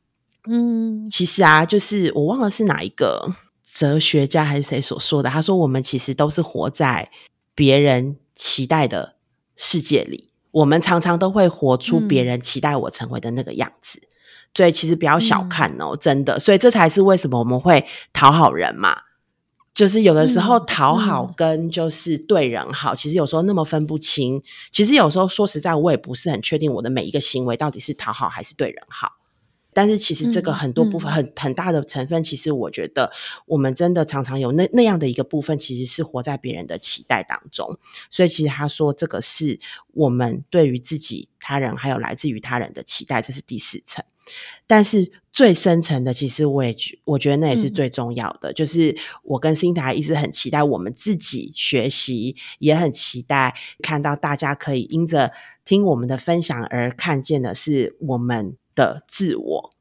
[0.48, 3.34] 嗯，其实啊，就是我忘了是哪一个
[3.66, 5.30] 哲学家还是谁所说的。
[5.32, 7.10] 他说，我们其实都是活在
[7.56, 9.16] 别人期待的
[9.56, 14.00] 世界里，我们常常都会活出别人期待我成为的那个样子。
[14.54, 16.38] 所以，其实不要小看哦，真的。
[16.38, 18.96] 所以，这才是为什么我们会讨好人嘛。
[19.74, 24.42] 就是有的时候讨好跟就是对人好，其实有时候那么分不清。
[24.72, 29.14] 其实有时候说实在，我也不是很确定我的每一个行为到底是讨好还是对人好。
[29.74, 33.12] 但是其实这个很多部分很很大的成分，其实我觉得
[33.46, 37.78] 我们真的常常有那那样的一个部分，其实是活在别人的期待当中。
[38.10, 39.60] 所以其实他说这个是
[39.94, 44.04] 我们对于自己、他人还有来自于他人的期待，这是第四层。
[44.68, 48.54] 但是最深层的，其实我也觉，我觉得那也是最重要的。
[48.54, 55.34] 就是我跟新台一直很期待我们自己学习，也很期待看到大家可以因着
[55.66, 59.74] 听我们的分享而看见的是我们的自我，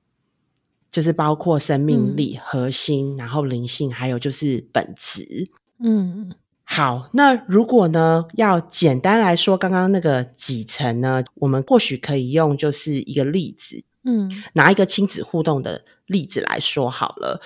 [0.90, 5.50] 就是包括生命力、核心，然后灵性，还有就是本质。
[5.82, 6.32] 嗯。
[6.72, 17.40] 好，那如果呢，要简单来说，刚刚那个几层呢，我们或许可以用就是一个例子，嗯拿一个亲子互动的例子来说好了。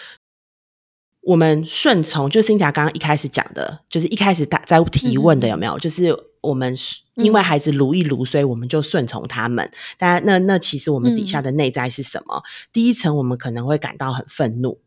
[1.22, 5.78] 我们顺从，就 Cynthia 刚刚一开始讲的，就是一开始大在提问的有没有？
[5.78, 6.76] 就是我们
[7.14, 9.70] 因为孩子撸一撸，所以我们就顺从他们。
[9.98, 12.42] 但那那其实我们底下的内在是什么？
[12.72, 14.78] 第一层我们可能会感到很愤怒，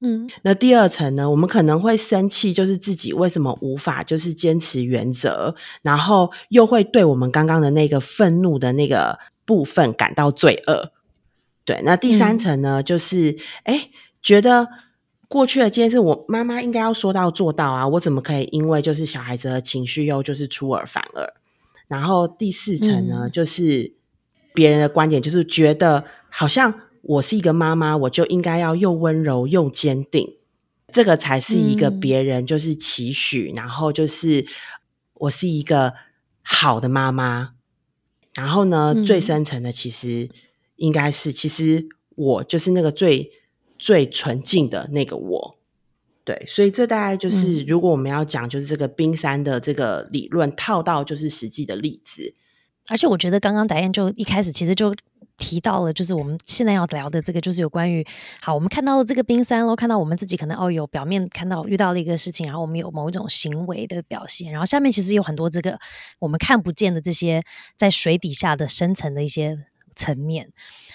[0.00, 10.92] 嗯那第二层呢，我们可能会生气，就是自己为什么无法就是坚持原则，然后又会对我们刚刚的那个愤怒的那个部分感到罪恶。
[11.64, 13.90] 对，那第三嗯层呢，就是哎，
[14.22, 14.68] 觉得
[15.28, 21.34] 过去的这件事，我妈妈应该要说到做到啊，我怎么可以因为就是小孩子的情绪又就是出尔反尔？
[21.88, 23.94] 然后第四层呢，嗯就是
[24.54, 30.36] 别人的观点，就是觉得好像我是一个妈妈，我就应该要又温柔又坚定，
[30.92, 34.46] 这个才是一个嗯别人就是期许，然后就是
[35.14, 35.94] 我是一个
[36.42, 37.54] 好的妈妈。
[38.34, 40.28] 然后呢，嗯最深层的其实
[40.76, 43.30] 应该是，其实我就是那个最
[43.78, 45.58] 最纯净的那个我。
[46.24, 52.34] 对，所以这大概就是，嗯如果我们要讲，就是这个冰山的这个理论套到就是实际的例子，
[52.88, 54.92] 而且我觉得刚刚达燕就一开始其实就
[55.38, 58.04] 提到了，就是我们现在要聊的这个，就是有关于
[58.40, 65.78] 好，我们看到了这个冰山喽，看到我们自己可能哦有表面看到遇到了一个事情，然后我们有某一种行为的表现，然后下面其实有很多这个
[66.18, 67.44] 我们看不见的这些
[67.76, 69.56] 在水底下的深层的一些
[69.94, 70.50] 层面，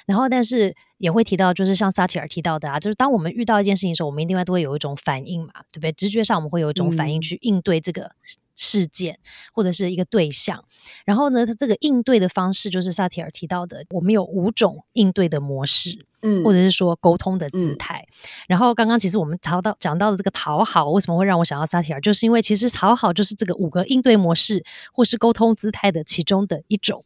[0.05, 0.75] 然后但是。
[1.01, 5.91] 也会提到，就是像萨提尔提到的啊，就是当我们遇到一件事情的时候，我们一定会都会有一种反应嘛，对不对？
[5.93, 8.11] 直觉上我们会有一种反应嗯去应对这个
[8.53, 9.17] 事件
[9.51, 10.63] 或者是一个对象。
[11.03, 18.05] 然后呢，它这个应对的方式就是萨提尔提到的，我们有五种应对的模式，嗯或者是说沟通的姿嗯态。
[18.47, 27.03] 然后刚刚其实我们讨到讲到的这个讨好，为什么会让我想到萨提尔，就是因为其实讨好就是这个五个应对模式或是沟通姿态的其中的一种。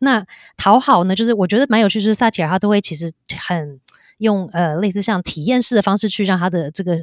[0.00, 0.24] 那
[0.56, 3.10] 讨好呢，就是我觉得蛮有趣，就是萨提尔他都会其实
[3.48, 3.80] 很
[4.18, 7.02] 用呃类似像体验式的方式去让他的这个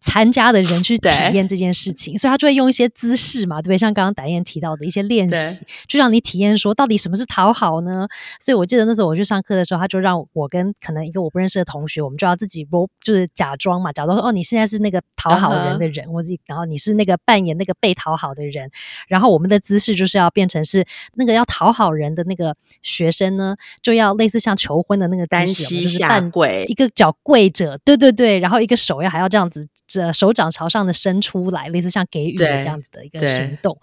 [0.00, 3.78] 参加的人去体验这件事情，所以他就会用一些姿势嘛，对不对？
[3.78, 8.06] 像刚刚达燕提到的一些练习，就让你体验说到底什么是讨好呢？
[8.38, 18.70] 所以我记得那时候我去上课的时候，他就让我跟可能一个我不认识的同学，我们就要自己 role 就是假装嘛，假装说哦，你现在是那个讨好人的人，我自己然后你是那个扮演那个被讨好的人，
[19.08, 26.64] 然后我们的姿势就是要变成是那个要讨好人的那个学生呢，就要类似像求婚的那个单膝下跪。
[26.68, 33.78] 一，个脚跪着，对对对，然后一个手要还要这样子，这手掌朝上的伸出来，类似像给予的这样子的一个行动。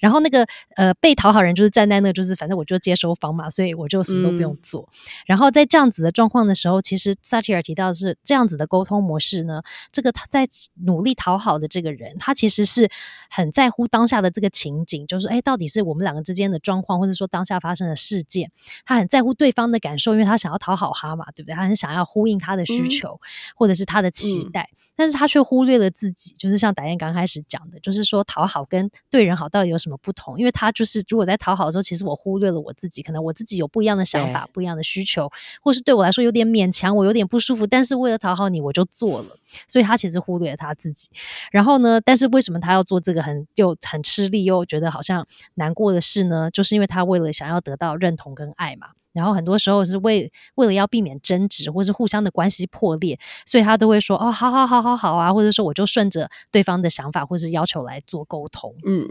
[0.00, 4.88] 然后那个呃被讨好人就是站在那，就是反正我就接收方嘛，所以我就什么都不用嗯做。
[5.26, 9.62] 然后在这样子的状况的时候，其实萨提尔提到的是这样子的沟通模式呢，
[9.92, 10.48] 这个他在
[10.84, 12.90] 努力讨好的这个人，他其实是
[13.30, 18.50] 很在乎当下的这个情景，就是哎，到底是我们两个之间的状况，或者说当下发生的事件，
[18.84, 21.54] 他很在乎对方的感受，因为他想要讨好他嘛，对不对？
[21.54, 23.20] 他很想要呼应他的需嗯求，
[23.54, 24.70] 或者是他的期嗯待。
[24.94, 30.38] 但是他却忽略了自己，就是像达燕刚开始讲的，就是说讨好跟对人好到底有什么不同？
[30.38, 35.30] 因为他就是如果在讨好的时候，其实我忽略了我自己，可能我自己有不一样的想法、不一样的需求，
[35.62, 41.08] 或是对我来说有点勉强，我有点不舒服，但是为了讨好你，我就做了，所以他其实忽略了他自己。
[41.50, 46.50] 然后呢，但是为什么他要做这个很又很吃力又觉得好像难过的事呢？
[46.50, 48.88] 就是因为他为了想要得到认同跟爱嘛。
[49.12, 58.74] 然后很多时候是为为了要避免争执或是互相的关系破裂，所以他都会说哦，好好好好好啊，或者说我就顺着对方的想法或是要求来做沟通。
[58.84, 59.08] 嗯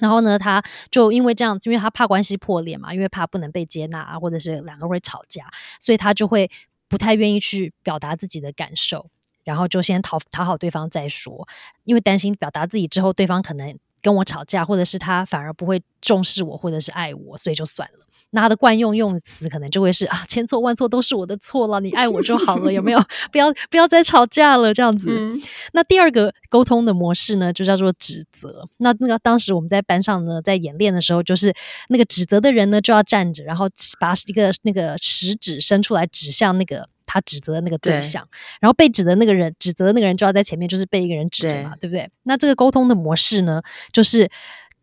[0.00, 5.44] 然后呢，他就因为这样，因为他怕关系破裂嘛，因为怕不能被接纳啊，或者是两个会吵架，
[5.78, 6.50] 所以他就会
[6.88, 9.10] 不太愿意去表达自己的感受，
[9.44, 11.46] 然后就先讨讨好对方再说，
[11.84, 18.06] 因为担心表达自己之后，对方可能跟我吵架，或者是他反而不会重视我，或者是爱我，所以就算了。
[18.34, 23.00] 那他的惯用用词可能就会是啊， 千错万错都是我的错了，你 爱我就好了，有没有？
[23.30, 25.08] 不要不要再吵架了，这样子。
[25.10, 25.40] 嗯
[25.72, 28.66] 那第二个沟通的模式呢，就叫做指责。
[28.78, 31.52] 那那个当时我们在班上呢，在演练的时候，就是
[31.88, 33.68] 那个指责的人呢就要站着，然后
[34.00, 38.26] 把一个那个食指伸出来指向那个他指责的那个对对象，
[38.60, 42.10] 然后被指的那个人指责的那个人就要在前面，就是被一个人指着嘛，对不对？
[42.22, 43.60] 那这个沟通的模式呢，
[43.92, 44.30] 就是。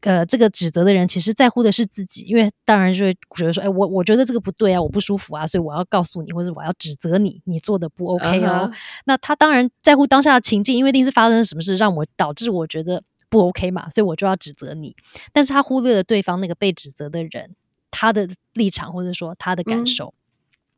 [0.01, 8.71] 呃，这个指责的人其实在乎的是自己，因为当然就会觉得说，哎，我我觉得这个不对啊，我不舒服啊，所以我要告诉你，或者我要指责你，你做的不 OK 哦。
[9.05, 14.95] 那他当然在乎当下的情境，因为一定是发生了什么事让我导致我觉得不 OK 嘛，所以我就要指责你。
[15.33, 17.55] 但是他忽略了对方那个被指责的人
[17.91, 20.13] 他的立场，或者说他的感嗯受。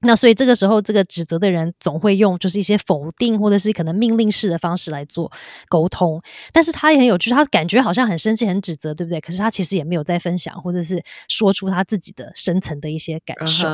[0.02, 5.32] 那所以这个时候，这个指责的人总会用就是一些否定或者是可能命令式的方式来做
[5.70, 9.22] 沟通，但是他也很有趣，他感觉好像很生气、很指责，对不对？
[9.22, 13.68] 可是他其实也没有在分享或者是说出他自己的深层的一些感受。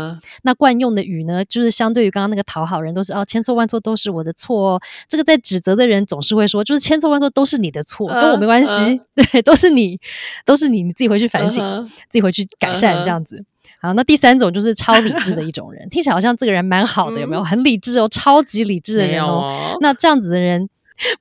[0.43, 4.81] 那惯用的语呢，就是相对于刚刚那个讨好人，都是哦，千错万错都是我的错哦。
[5.07, 9.99] 这个在指责的人总是会说，就是千错万错都是你的错，跟我没关系， 对，都是你，
[10.45, 13.45] 都是你，你自己回去反省，自己回去改善这样子。
[13.81, 17.43] 好，那第三种就是超理智的一种人， 听起来好像这个人蛮好的，有没有？
[17.43, 19.77] 很理智哦，超级理智的人哦。
[19.81, 20.69] 那这样子的人。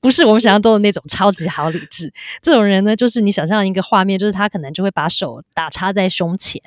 [0.01, 6.61] 不是我们想象中的那种超级好理智，这种人呢，就是你想象一个画面，就是他可能就会把手打插在胸前，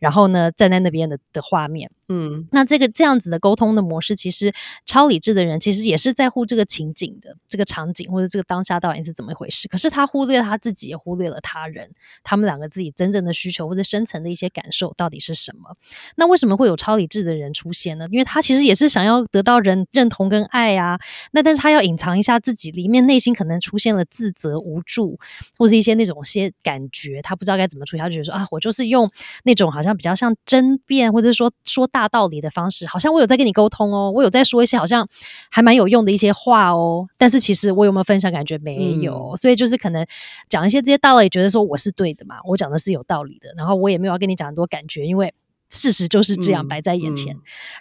[0.00, 1.90] 然后呢站在那边的的画面。
[2.08, 4.52] 嗯，那这个这样子的沟通的模式，其实
[4.84, 9.66] 超理智的人其实也是在乎这个情景的这个场景或者这个当下到底是怎么一回事。
[9.68, 11.90] 可是他忽略他自己，也忽略了他人，
[12.22, 15.74] 他们两个自己真正的需求或者深层的一些感受到底是什么？
[16.16, 18.06] 那为什么会有超理智的人出现呢？
[18.10, 21.00] 因为他其实也是想要得到人认同跟爱啊。
[21.32, 25.18] 那但是他要隐藏一下自己里面内心可能出现了自责、无助，
[25.58, 28.00] 或是一些那种些感觉，他不知道该怎么处理。
[28.00, 29.10] 他就觉得说啊，我就是用
[29.44, 31.88] 那种好像比较像争辩，或者说说。
[31.94, 35.06] 大道理的方式，好像我有在跟你沟通哦，我有在说一些好像
[35.48, 40.04] 还蛮有用的一些话哦，但是其实我有没有分享，感觉没有，所以就是可能
[40.48, 45.32] 讲一些这些大道理，觉得说我是对的嘛，我讲的是有道理的，然后我也没有要跟你讲很多感觉，因为。
[45.74, 47.36] 事实就是这样摆在眼前，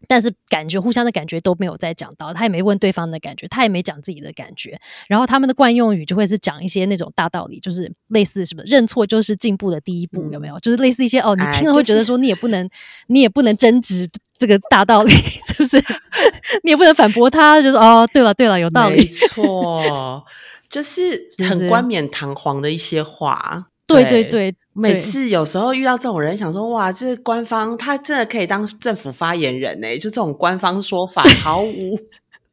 [0.08, 10.60] 但是感觉互相的感觉都没有再讲到，他也没问对方的感觉，他也没讲自己的感觉，然后他们的惯用语就会是讲一些那种大道理，就是类似什么认错就是进步的第一步，有没有？
[10.60, 12.68] 就是类似一些哦，你听了会觉得说你也不能，
[13.08, 15.14] 你也不能争执这个大道理，
[15.46, 15.78] 是不是？
[16.64, 20.26] 你也不能反驳他，就是哦，对了对了，有道理，没错，
[20.70, 23.68] 就是很冠冕堂皇的一些话。
[23.86, 29.98] 对对对，每次有时候遇到这种人，想说哇，这官方他真的可以当政府发言人呢？
[29.98, 32.00] 就这种官方说法毫无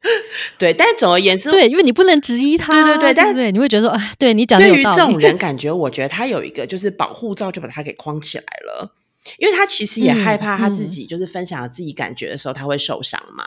[0.57, 8.91] 对，但总而言之，对，因为你不能质疑他，对对对，但对，你会觉得说，哎，对你讲的对于这种人， 感觉我觉得他有一个就是保护罩，就把他给框起来了。
[9.37, 13.45] 因为他其实也害怕他自己就是分享了自己感觉的时候他会受伤嘛，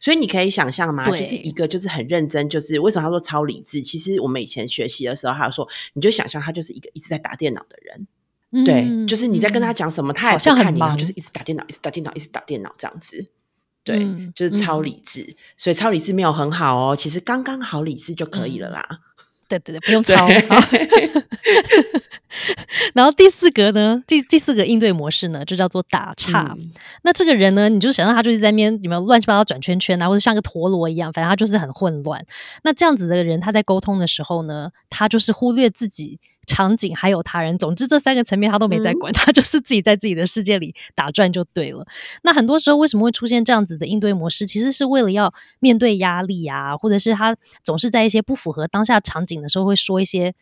[0.00, 3.82] 所以你可以想象嘛，就是一个就是很认真，就是为什么他说超理智？
[3.82, 13.26] 其实我们以前学习的时候，他说你就想象他就是一个一直在打电脑的人，对，就是你在跟他讲什么，他也不看你，就是一直打电脑，一直打电脑，一直打电脑这样子，
[13.82, 15.36] 对，就是超理智。
[15.56, 19.00] 所以超理智没有很好哦，其实刚刚好理智就可以了啦。
[19.48, 20.28] 对对对，不用抄。
[22.92, 26.54] 然后第四个呢，第第四个应对模式呢，就叫做打岔。
[27.02, 32.24] 那这个人呢，你就想让他就是在那边里面乱七八糟转圈圈啊，或者像个陀螺一样，反正他就是很混乱。
[32.62, 36.18] 那这样子的人，他在沟通的时候呢，他就是忽略自己。
[36.46, 41.86] 场景还有他人，总之这三个层面他都没在管，他就是自己在自己的世界里打转就对了。
[42.22, 44.46] 那很多时候为什么会出现这样子的应对模式？
[44.46, 50.34] 其实是为了要面对压力啊，或者是他总是在一些不符合当下场景的时候会说一些。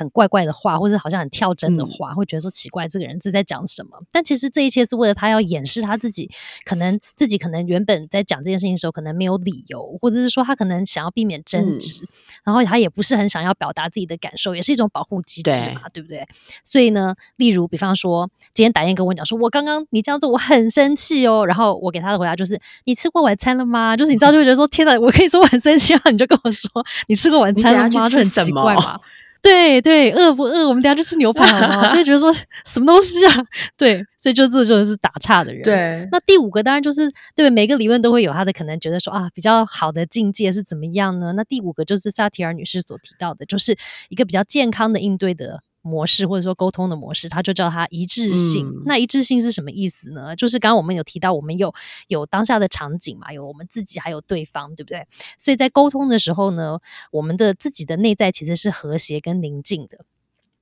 [0.00, 3.90] 很怪怪的话，或者好像很跳针的话，会觉得说奇怪，这个人是在讲什么？
[4.10, 6.30] 但其实这一切是为了他要掩饰他自己，
[6.64, 12.02] 可能自己可能原本在讲这件事情的时候，可能没有理由，或者是说他可能想要避免争执，
[12.42, 16.26] 然后他也不是很想要表达自己的感受，也是一种保护机制嘛，对不对？
[16.64, 21.44] 所以呢，例如比方说，今天打燕跟我讲说，我刚刚你这样做，我很生气哦。
[21.44, 23.94] 然后我给他的回答就是，你吃过晚餐了吗？
[23.96, 26.70] 就是你知道就会觉得说，天哪，我可以说我很生气啊，你就跟我说，
[27.08, 28.08] 你吃过晚餐了吗？
[28.08, 28.98] 这很奇怪嘛。
[29.42, 30.68] 对对，饿不饿？
[30.68, 31.96] 我们等下去吃牛排好吗？
[31.96, 32.32] 就觉得说
[32.64, 33.34] 什么东西啊？
[33.76, 35.62] 对，所以就这就是打岔的人。
[35.62, 41.32] 对，那第五个当然就是对每个理论都会有他的可能，觉得说啊，比较好的境界是怎么样呢？
[41.34, 43.76] 那第五个就是萨提尔女士所提到的，就是
[44.10, 45.62] 一个比较健康的应对的。
[45.82, 48.70] 模式或者说沟通的模式，他就叫它一致性。
[48.84, 50.36] 那一致性是什么意思呢？
[50.36, 51.74] 就是刚刚我们有提到，我们有
[52.08, 55.06] 有当下的场景嘛，有我们自己，还有对方，对不对？
[55.38, 56.78] 所以在沟通的时候呢，
[57.10, 60.04] 我们的自己的内在其实是和谐跟宁静的。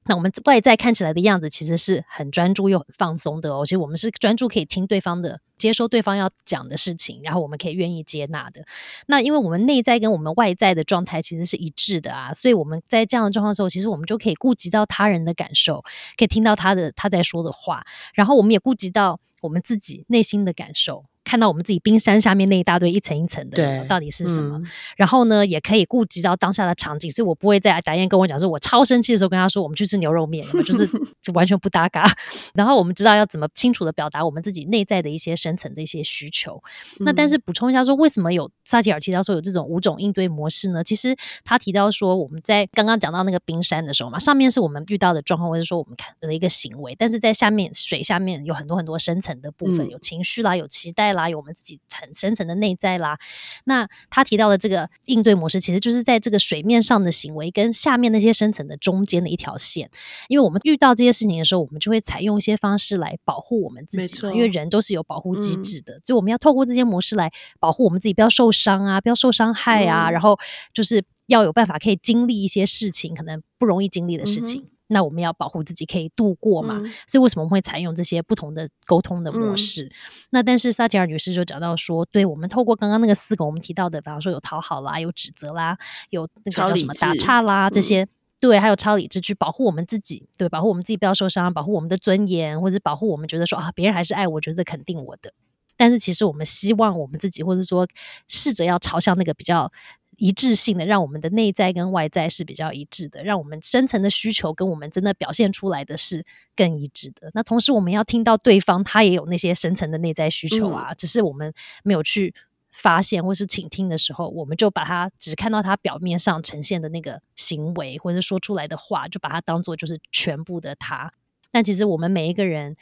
[0.08, 3.64] 那我们外在看起来的样子，其实是很专注又很放松的哦。
[3.64, 8.64] 其实我们是专注可以听对方的，接收对方要讲的事情，然后我们可以愿意接纳的。
[9.06, 15.84] 那因为我们内在跟我们外在的状态其实是一致的啊，所以我们在这样的状况时候，其实我们就可以顾及到他人的感受，
[16.16, 17.84] 可以听到他的他在说的话，
[18.14, 21.04] 然后我们也顾及到我们自己内心的感受。
[21.28, 24.58] 看到我们自己冰山下面那一大堆一层一层的，到底是什么？
[24.96, 30.88] 然后呢，也可以顾及到当下的场景，所以我不会在达燕跟我讲说，我超生气的时候跟他说，我们去吃牛肉面，就是
[31.20, 32.10] 就完全不搭嘎。
[32.54, 36.62] 然后我们知道要怎么清楚的表达我们自己内在的一些深层的一些需求。
[37.00, 40.82] 那但是补充一下说，为什么有萨提尔提到说有这种五种应对模式呢？
[40.82, 41.14] 其实
[41.44, 51.17] 他提到说，我们在刚刚讲到那个冰山的时候嘛，上面是我们遇到的状况，或者说我们看的一个行为，但是在下面水下面有很多很多深层的部分，有情绪啦，有期待啦。
[51.18, 53.18] 啦，有我们自己很深层的内在啦。
[53.64, 59.90] 那他提到的这个应对模式，其实就是在这个水面上的行为跟下面那些深层的中间的一条线。
[60.28, 70.38] 因为我们遇到这些事情的时候，我们就会采用一些方式来保护我们自己，因为人都是有保护机制的，所以我们要透过这些模式来保护我们自己，不要受伤啊，不要受伤害啊，然后
[70.72, 74.68] 就是要有办法可以经历一些事情，可能不容易经历的事情。
[74.88, 76.80] 那我们要保护自己，可以度过嘛？
[77.06, 79.90] 所以为什么我们会采用这些不同的沟通的模式？
[80.30, 85.78] 那但是萨提尔女士就讲到说，对我们透过刚刚那个四个我们提到的，比方说有讨好啦，有指责啦，
[86.10, 88.08] 有那个叫什么打岔啦，这些
[88.40, 95.32] 对，还有超理智去保护我们自己，对，保护我们自己不要受伤，保护我们的尊严，或者保护我们觉得说啊，别人还是爱我，觉得肯定我的。
[95.76, 97.86] 但是其实我们希望我们自己，或者说
[98.26, 99.70] 试着要朝向那个比较。
[100.18, 107.30] 一致性的，让我们的内在跟外在是比较一致的，让我们深层的需求跟我们真的表现出来的是更一致的。
[107.34, 111.54] 那同时，我们要听到对方他也有那些深层的内在需求啊，只是我们
[111.84, 112.34] 没有去
[112.72, 121.12] 发现或是倾听的时候，我们就把它只看到他表面上呈现的那个行为或者说出来的话，就把它当做就是全部的他。
[121.52, 122.76] 但其实我们每一个人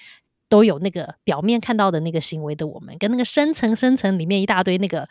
[0.49, 5.07] 都有那个表面看到的那个行为的我们，跟那个深层深层里面一大堆那个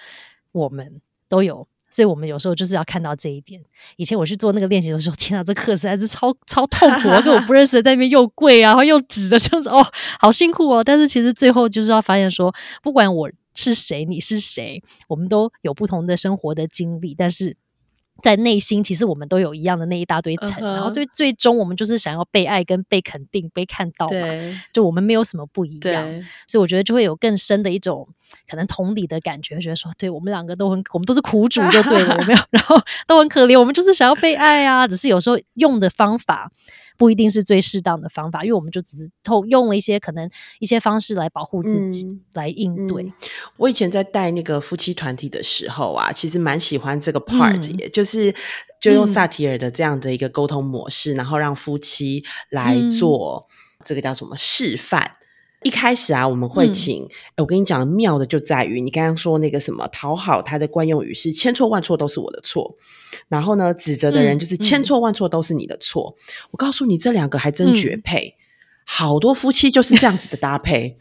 [0.52, 1.00] 我们
[1.30, 1.68] 都有。
[1.96, 3.62] 所以我们有时候就是要看到这一点。
[3.96, 9.82] 以前我去做那个练习的时候，天啊，这课实在是超超痛苦，跟我不认识的在那边又跪啊，然后又指的，就是哦，
[10.20, 10.84] 好辛苦哦。
[10.84, 17.56] 但是其实最后就是要发现说，不管我是谁，你是谁，我们都有不同的生活的经历，但是。
[18.24, 24.28] 在内心，其实我们都有一样的那一大堆层，然后最最终我们就是想要被爱、跟被肯定、被看到嘛。
[24.74, 28.08] 就我们没有什么不一样，所以我觉得就会有更深的一种
[28.50, 36.52] 可能同理的感觉，觉得说，对我们两个都很，我们都是苦主就对了，没有 然后都很可怜，我们就是想要被爱啊，只是有时候用的方法。
[36.98, 40.30] 不一定是最适当的方法，因为我们就只是透用了一些可能
[40.60, 43.12] 一些方式来保护自己，来应对。
[43.58, 48.34] 我以前在带那个夫妻团体的时候啊，其实蛮喜欢这个 part，也就是
[48.82, 53.48] 就用萨提尔的这样的一个沟通模式，然后让夫妻来做
[53.84, 55.12] 这个叫什么示范。
[55.66, 57.08] 一开始啊，我们会请。
[57.38, 62.76] 我跟你讲，妙的就在于你刚刚说那个什么讨好，他的惯用语是千错万错都是我的错。
[63.30, 66.16] 然后呢，指责的人就是千错万错都是你的错。
[66.52, 68.36] 我告诉你，这两个还真绝配。
[68.86, 70.98] 好多夫妻就是这样子的搭配，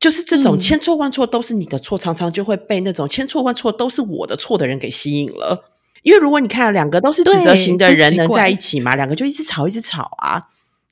[0.00, 5.70] 就是这种千错万错都是你的错，常常就会被那种千错万错都是我的错的人给吸引了。
[6.02, 8.96] 因为如果你看两个都是指责型的人能在一起吗？
[8.96, 10.48] 两个就一直吵，一直吵啊。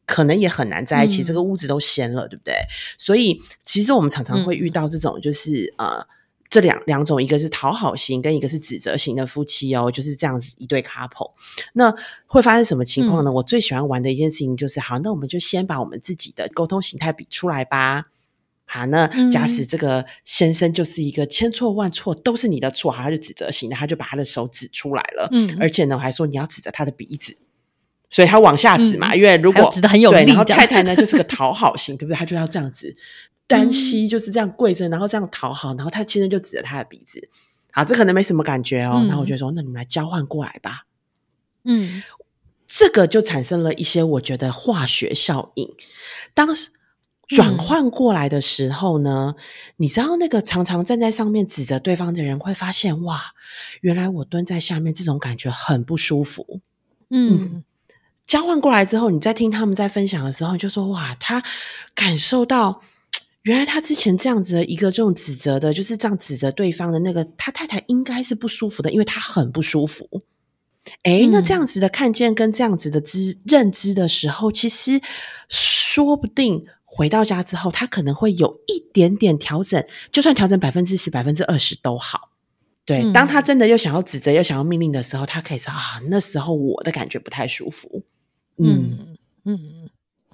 [0.09, 2.55] 可能也很难在一起，这个屋子都掀了，对不对？
[2.97, 6.03] 所以其实我们常常会遇到这种，就是呃，
[6.49, 11.33] 这两两种，一个是讨好型，跟一个是指责型的夫妻哦，就是这样子一对 couple。
[11.75, 11.95] 那
[12.27, 13.31] 会发生什么情况呢？
[13.31, 18.07] 我最喜欢玩的一件事情就是，好，那我们就先把我们自己的沟通形态比出来吧。
[18.65, 27.37] 好，那假使这个先生就是一个千错万错都是你的错，好，他就指责型的，他就把他的手指出来了，嗯，而且呢，我还说你要指着他的鼻子。
[28.11, 32.17] 所以他往下指嘛，因为如果指的很有力，然后太太呢就是个讨好型， 对不对？
[32.17, 32.97] 他就要这样子
[33.47, 37.29] 单膝就是这样跪着，然后这样讨好，然后他先生就指着他的鼻子。
[37.71, 39.05] 好，这可能没什么感觉哦。
[39.07, 40.87] 然后我就说，那你们来交换过来吧。
[41.65, 42.03] 嗯，
[42.67, 45.75] 这个就产生了一些我觉得化学效应。
[46.35, 46.71] 当时
[47.27, 49.35] 转换过来的时候呢，
[49.77, 53.21] 你知道那个常常站在上面指着对方的人会发现，哇，
[53.83, 56.61] 原来我蹲在下面这种感觉很不舒服。
[57.11, 57.63] 嗯。
[58.29, 61.43] 交换过来之后，你在听他们在分享的时候，你就说：“哇，他
[61.95, 62.83] 感受到
[63.43, 70.07] 原来他之前这样子的一个这种指责的，就是这样指责对方的那个他太太应该是不舒服的，因为他很不舒服。
[71.05, 75.01] 哎，那这样子的看见跟这样子的知认知的时候，其实
[75.49, 82.33] 说不定回到家之后，他可能会有一点点调整，就算调整百分之十、百分之二十都好。
[82.85, 88.03] 对，当他真的又想要指责、又想要命令的时候，他可以说：啊，那时候我的感觉不太舒服。”
[88.59, 89.89] 嗯嗯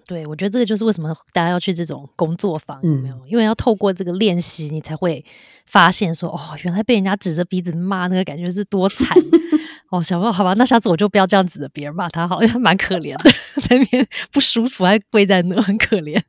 [0.07, 3.19] 对，我觉得这个就是为什么大家要去这种工作坊，有没有？
[3.27, 5.25] 因为要透过这个练习，你才会
[5.65, 9.09] 发现说，哦，原来被人家指着鼻子骂，那个感觉是多惨
[9.91, 10.03] 哦。
[10.03, 13.31] 想说好吧，那下次我就不要这样指着别人骂他，好像蛮可怜的，
[13.67, 16.21] 在那边不舒服，还跪在那，很可怜。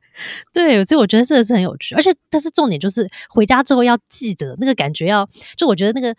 [0.54, 6.16] 对，所以我觉得这个是很有趣，而且但是重点就是回家之后要记得那个感觉，要就我觉得那个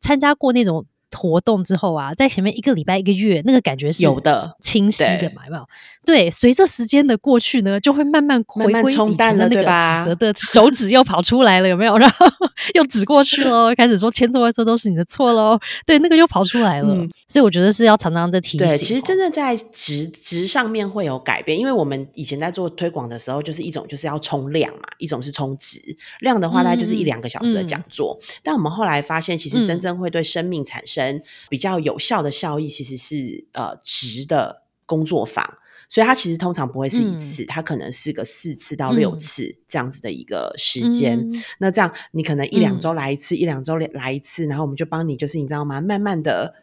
[0.00, 0.86] 参加过那种。
[1.16, 5.66] 活动之后啊，在前面一个礼拜、一个月，那个感觉是有的清晰的有没有？
[6.04, 11.96] 对，随着时间的过去呢，就会慢慢回归以前的那个指责的 手指又跑出来了，有没有？
[11.98, 12.26] 然后
[12.74, 16.94] 又指过去喽，开始说千错万错都是你的错喽， 对，那个又跑出来了。
[16.94, 18.76] 嗯所以我觉得是要常常的提醒对，哦。
[18.76, 25.78] 其实真的在值值上面会有改变，因为我们以前在做推广的时候，就是一种就是要冲量嘛，一种是冲值。
[26.20, 28.18] 量的话，大概就是一嗯两个小时的讲座。
[28.42, 30.99] 但我们后来发现，其实真正会对生命产生
[31.48, 35.58] 比较有效的效益，其实是呃值的工作坊。
[35.88, 41.18] 所以它其实通常不会是一次，它可能是个四次到六嗯次这样子的一个时间。
[41.18, 45.80] 嗯那这样你可能一两嗯周来一次，一两周来一次，然后我们就帮你，就是你知道吗？
[45.80, 46.54] 慢慢的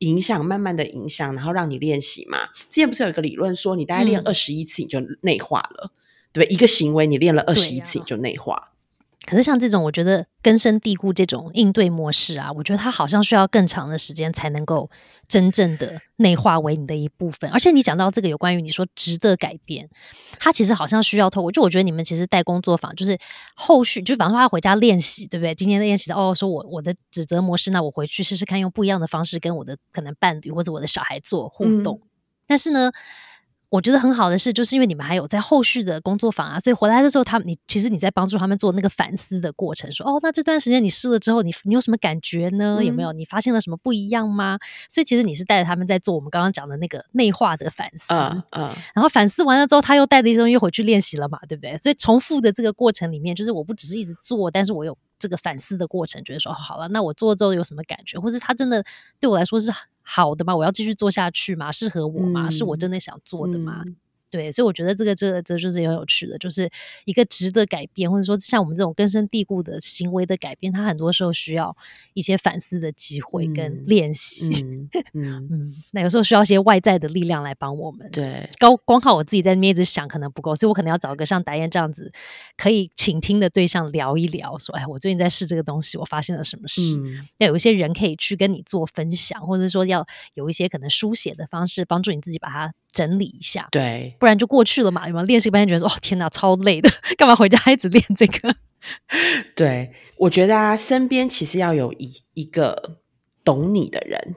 [0.00, 2.48] 影响，慢慢的影响，然后让你练习嘛。
[2.68, 5.90] 之前不是有一个理论说，你大概练嗯二十一次你就内化了，
[6.32, 6.54] 对不对？
[6.54, 8.72] 一个行为你练了二十一次你就内化。
[9.26, 14.88] 可是像这种，我觉得根深蒂固这种应对模式啊，我觉得它好像需要更长的时间才能够
[15.26, 17.50] 真正的内化为你的一部分。
[17.50, 19.90] 而且你讲到这个有关于你说值得改变，
[20.38, 23.18] 它其实好像需要透过，就我觉得你们其实带工作坊，就是
[23.54, 25.54] 后续就比方说他回家练习，对不对？
[25.54, 32.00] 今天练习的哦，说我我的指责模式，那我回去试试看，用不一样的方式跟我的可能伴侣或者我的小孩做互动。
[32.46, 32.92] 但是呢，
[33.68, 42.78] 我觉得很好的是，就是因为你们还有在后续的工作坊啊，所以回来的时候，他们你其实你在帮助他们做那个反思的过程，说哦，那这段时间你试了之后，你你有什么感觉呢？
[42.82, 44.58] 有没有你发现了什么不一样吗？
[44.88, 51.76] 所以其实你是带着他们在做我们刚刚讲的那个内化的反思，嗯嗯，然后反思完了之后，他又带着一些东西回去练习了嘛，对不对？
[51.76, 58.84] 所以重复的这个过程里面，就是我不只是一直做，但是我有这个反思的过程，觉得说、哦好了，那我做了之后有什么感觉，或是他真的
[59.20, 60.54] 对我来说是好的吗？
[60.54, 61.70] 我要继续做下去吗？
[61.72, 62.48] 适合我吗？
[62.50, 63.82] 是我真的想做的吗？
[63.86, 63.96] 嗯
[64.30, 66.68] 对，所以我觉得这个这个这就是很有趣的，就是
[67.04, 71.76] 一个值得改变，或者说像我们这种根深蒂固的行为的改变，它很多时候需要
[72.14, 74.64] 一些反思的机会跟嗯练习。
[74.64, 78.10] 嗯嗯， 嗯，那有时候需要一些外在的力量来帮我们。
[78.10, 82.12] 对，高光靠我自己在那边一直想可能不够，所以我可能要找一个像达燕这样子
[82.56, 86.80] 可以倾听的对象聊一聊，说，哎，我最近在试这个东西，我发现了什么事。
[86.98, 94.16] 嗯要有一些人可以去跟你做分享，或者说要有一些可能书写的方式，帮助你自己把它整理一下，对。
[94.18, 95.06] 不然就过去了嘛。
[95.06, 96.88] 有没有练习半天觉得说，哦天哪，超累的，
[97.18, 98.56] 干嘛回家一直练这个？
[99.54, 102.98] 对，我觉得啊，身边其实要有一一个
[103.44, 104.36] 懂你的人，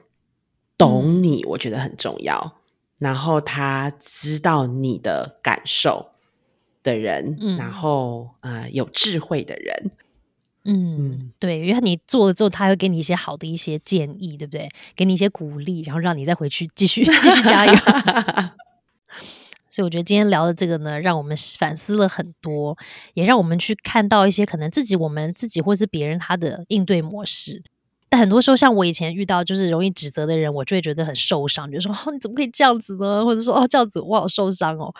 [0.76, 2.58] 懂你，我觉得很重要。
[2.98, 6.10] 然后他知道你的感受
[6.82, 9.90] 的人，嗯然后呃有智慧的人，
[10.72, 14.68] 嗯，对，因为你做了之后，他会给你一些好的一些建议，对不对？
[14.94, 17.74] 给你一些鼓励，然后让你再回去继续继续加油。
[19.68, 22.78] 所以我觉得今天聊的这个呢，让我们反思了很多，
[23.14, 27.64] 也让我们去看到一些可能自己、我们自己或是别人他的应对模式。
[28.12, 33.24] 但很多时候，像我以前遇到就是容易指责的人，我就会觉得很受伤，比如说哦，你怎么可以这样子呢？
[33.24, 34.92] 或者说哦，这样子我好受伤哦。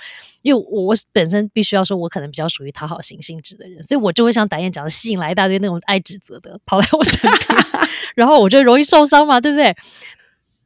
[0.42, 7.32] 因为我我本身必须要说，我可能比较属于讨好型性质的人，所以我就会像导演讲的，吸引来一大堆那种爱指责的跑来我身边，
[8.14, 9.76] 然后我就容易受伤嘛，对不对？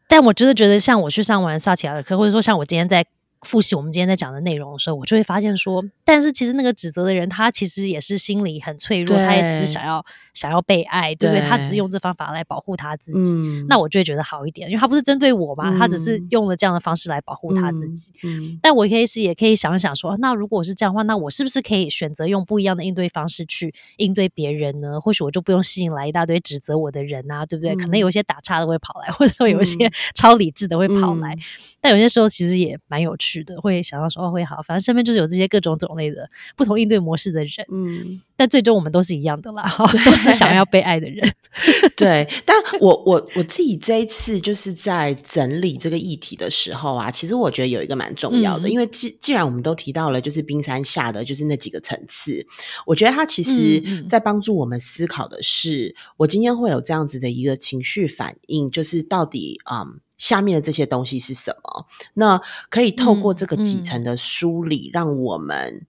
[0.07, 3.07] 但我真的觉得，像我去上完萨提尔课，或者说像我今天在
[3.45, 11.40] 复习我们今天在讲的内容的时候，我就会发现说，但是其实那个指责的人，他其实也是心里很脆弱，他也只是想要想要被爱，对不对？
[11.40, 13.38] 对他只是用这方法来保护他自己。
[13.38, 18.12] 嗯那我就会觉得好一点，因为他不是针对我嘛，他只是嗯用了这样的方式来保护他自己。
[18.22, 25.01] 嗯，但我可以是也可以想想说，那如果是这样的话，那我是不是可以选择用不一样的应对方式去应对别人呢？
[25.01, 27.74] 或许我就不用吸引来一大堆指责我的人啊，对不对？
[27.74, 31.34] 可能嗯有一些打岔的会跑来，或者说有一些嗯超理智的会跑来。
[31.34, 31.38] 嗯
[31.84, 39.68] 但有些时候其实也蛮有趣的，会想到说哦会好，反正身边就是有这些各种种类的不同应对模式的人，嗯，但最终我们都是一样的啦，
[40.05, 41.28] 都是想要被爱的人。
[41.97, 52.45] 对，但我我我自己这一次就是在整理这个议题的时候啊，其实我觉得有一个蛮重要的，嗯因为既既然我们都提到了，就是冰山下的就是那几个层次，
[52.85, 60.01] 我觉得它其实在帮助我们思考的是，我今天会有这样子的一个情绪反应，就是到底嗯。
[60.25, 61.87] 下面的这些东西是什么？
[62.14, 65.87] 那可以透过嗯这个几嗯层的梳理，让我们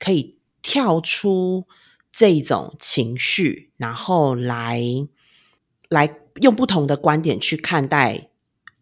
[0.00, 1.68] 可以跳出
[2.10, 4.82] 这种情绪，然后来
[5.88, 8.30] 来用不同的观点去看待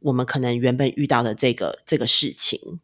[0.01, 2.81] 我们可能原本遇到的这个这个事情。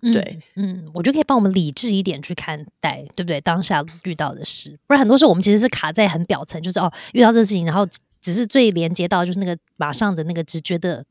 [0.00, 3.38] 对嗯，嗯，我觉得可以帮我们理智一点去看待，对不对？
[3.42, 7.86] 当下遇到的事，不然很多时候我们其实是卡在很表层，就是哦，遇到这事情，然后
[8.22, 11.04] 只是最连接到就是那个马上的那个直觉的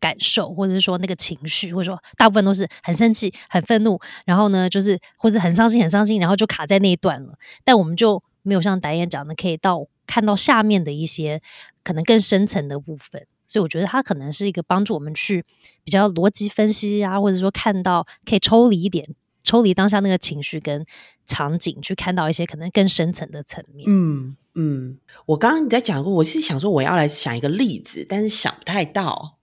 [0.00, 7.34] 感受，或者是说那个情绪，或者说大部分都是很生气、很愤怒，然后呢，就是或者很伤心、很伤心，然后就卡在那一段了。
[7.62, 11.42] 但我们就没有像导演讲的，可以到看到下面的一些
[11.84, 13.26] 可能更深层的部分。
[13.46, 15.44] 所以我觉得它可能是一个帮助我们去
[15.82, 19.08] 比较逻辑分析啊，或者说看到可以抽离一点，
[19.42, 20.86] 抽离当下那个情绪跟
[21.26, 23.84] 场景，去看到一些可能更深层的层面。
[23.88, 29.38] 嗯嗯，我刚刚你在讲过，我是想说我要来想一个例子，但是想不太到。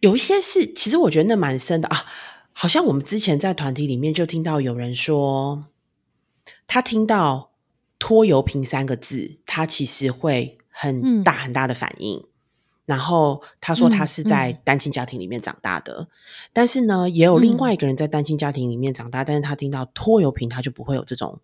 [0.00, 2.06] 有一些是，其实我觉得那蛮深的啊。
[2.56, 5.66] 好像我们之前在团体里面就听到有人说，
[6.68, 7.50] 他听到
[7.98, 12.24] “拖油瓶”三个字，他其实会很大很大的反应。
[12.86, 16.06] 然后他说他是在单亲家庭里面长大的，
[16.52, 21.40] 但是呢，也有另外一个人在单亲家庭里面长大，但是他听到“拖油瓶”，他就不会有这种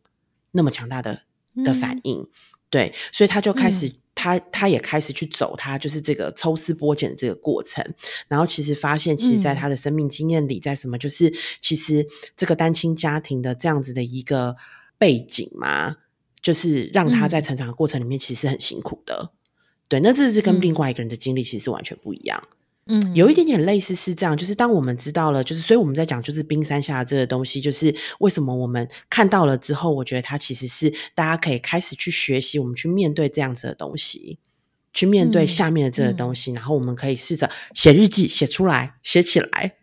[0.53, 1.23] 那么强大的
[1.65, 2.29] 的反应。
[2.69, 3.95] 对，所以他就开始。
[4.21, 7.83] 他他也开始去走，他就是这个抽丝剥茧的这个过程，
[8.29, 12.07] 然后其实发现，其实在他的生命经验里，在什么就是其实
[12.37, 14.57] 这个单亲家庭的这样子的一个
[14.99, 15.97] 背景嘛，
[16.43, 19.33] 就是让他在成长的过程里面其实很辛苦的。
[19.89, 22.43] 对，那这是跟另外一个人的经历其实完全不一样。
[22.45, 22.60] 嗯，
[23.15, 34.39] 有一点点类似是这样，就是当我们知道了，就是所以我们在讲就是冰山下这个东西，就是为什么我们看到了之后，我觉得它其实是大家可以开始去学习，我们去面对这样子的东西，
[34.93, 39.75] 去面对下面的这个东西，然后我们可以试着写日记，写出来，写起来。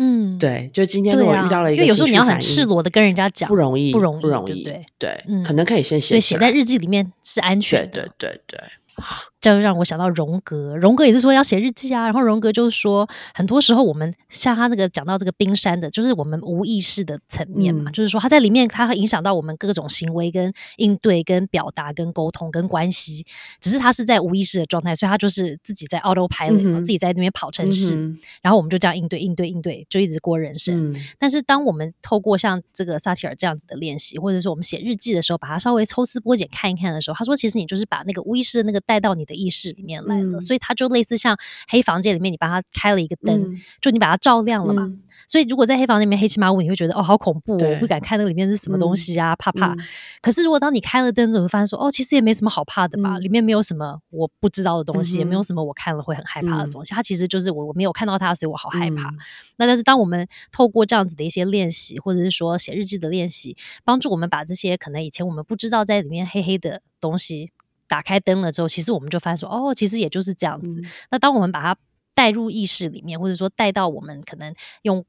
[0.00, 8.60] 嗯，对，就今天如果遇到了一个，因为有时候你要很赤裸的跟人家讲，不容易，不容易，不容易，对对，可能可以先写，所以写在日记里面是安全的，对对对。
[9.40, 12.06] 这就让我想到荣格，荣格也是说要写日记啊。
[12.06, 23.24] 然后荣格就是说，很多时候我们像他那个讲到这个冰山的，就是我们无意识的层面嘛，就是说他在里面，他会影响到我们各种行为、跟应对、跟表达、跟沟通、跟关系。
[23.60, 27.94] 只是他是在无意识的状态，所以他就是自己在 auto pilot，自己在那边跑城市，
[28.42, 30.92] 然后我们就这样应对、应对、应对，就一直过人生。
[31.16, 39.27] 但是当我们透过像这个萨提尔这样子的练习，或者是我们写日记的时候，把它稍微抽丝剥茧看一看的时候，他说，其实你就是把那个无意识的那个带到你。
[39.28, 44.90] 的意识里面来了，所以它就类似像黑房间里面，你帮它开了一个灯，就你把它照亮了嘛。
[45.26, 49.76] 所以如果在黑房间里面黑漆麻乌，你会觉得哦好恐怖，我不敢看那个里面是什么东西啊，怕怕。
[50.22, 56.94] 可是如果当你开了灯之后，会发现说哦，其实也没什么好怕的吧，里面没有什么我不知道的东西，也没有什么我看了会很害怕的东西。
[56.94, 59.12] 它其实就是我我没有看到它，所以我好害怕。
[59.56, 63.54] 那但是当我们透过这样子的一些练习，或者是说写日记的练习，
[63.84, 67.50] 帮助我们把这些可能以前我们不知道在里面黑黑的东西。
[67.88, 70.80] 打开灯了之后，其实我们就发现说，哦，其实也就是这样子。
[71.10, 71.76] 那当我们把它
[72.14, 75.04] 带入意识里面，或者说带到我们可能用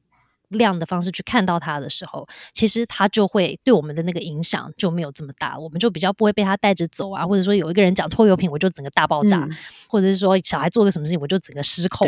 [0.50, 5.60] 亮的方式去看到它的时候，其实它就会对我们的那个影响就没有这么大。
[5.60, 9.48] 我们就比较不会被它带着走啊，或者说有一个人讲拖油瓶，我就整个大爆炸，
[9.88, 12.08] 或者是说小孩做个什么事情，我就整个失控。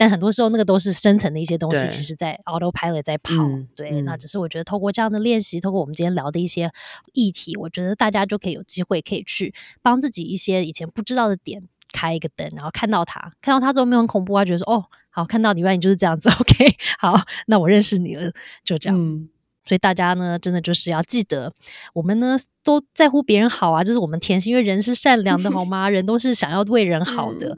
[0.00, 3.34] 但很多时候，那个都是深层的一些东西，其实在 autopilot 在跑。
[3.76, 6.72] 对，那只是我觉得透过这样的练习，透过我们今天聊的一些
[7.12, 16.30] 议题，我觉得大家就可以有机会可以去帮自己一些以前不知道的点开一个灯，然后看到它，看到它之后没有很恐怖啊，觉得说哦，好，看到你，原来你就是这样子。
[16.40, 18.32] OK，好，那我认识你了，
[18.64, 19.28] 就这样。
[19.64, 21.52] 所以大家呢，真的就是要记得，
[21.92, 25.88] 我们呢都在乎别人好啊，这是我们天性，因为人是善良的，好吗？
[25.88, 27.56] 人都是想要为人好的。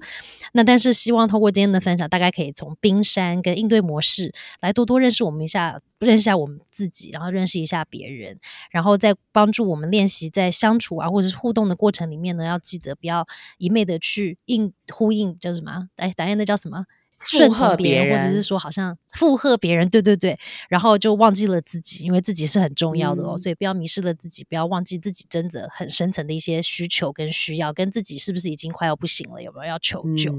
[0.54, 8.38] 那但是希望通过今天的分享，大家可以从冰山跟应对模式来多多认识我们一下，认识一下我们自己，然后认识一下别人，
[8.70, 13.26] 然后再帮助我们练习在相处啊或者是互动的过程里面呢，要记得不要
[13.56, 15.88] 一昧的去应呼应，叫什么？
[15.96, 16.84] 哎，打下那叫什么？
[17.24, 20.36] 顺从别人，或者是说好像附和别人，对对对，
[20.68, 30.34] 然后就忘记了自己，因为自己是很重要的哦，所以不要迷失了自己，不要忘记自己真的很深层的一些需求跟需要，跟自己是不是已经快要不行了，有没有要求救？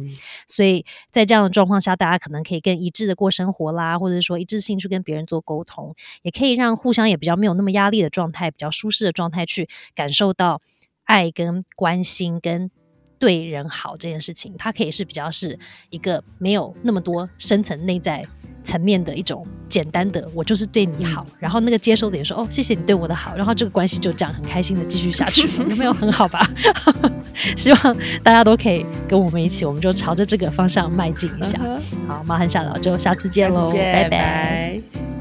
[0.48, 10.62] 所以在这样的状况下，大家可能可以更一致的过生活啦，或者说一致性去跟别人做沟通，也可以让互相也比较没有那么压力的状态，比较舒适的状态去感受到
[11.06, 12.70] 爱跟关心跟。
[13.24, 15.58] 对人好这件事情，它可以是比较是
[15.90, 18.28] 一个没有那么多深层内在
[18.66, 26.46] 层面的一种简单的，我就是对你好，然后那个接收的也说哦，谢谢你对我的好，然后这个关系就这样很开心的继续下去，有没有很好吧？
[27.56, 31.58] 希望大家都可以跟我们一起，我们就朝着这个方向迈进一下。
[32.10, 35.13] 好，麻烦下老就下次见喽，拜拜。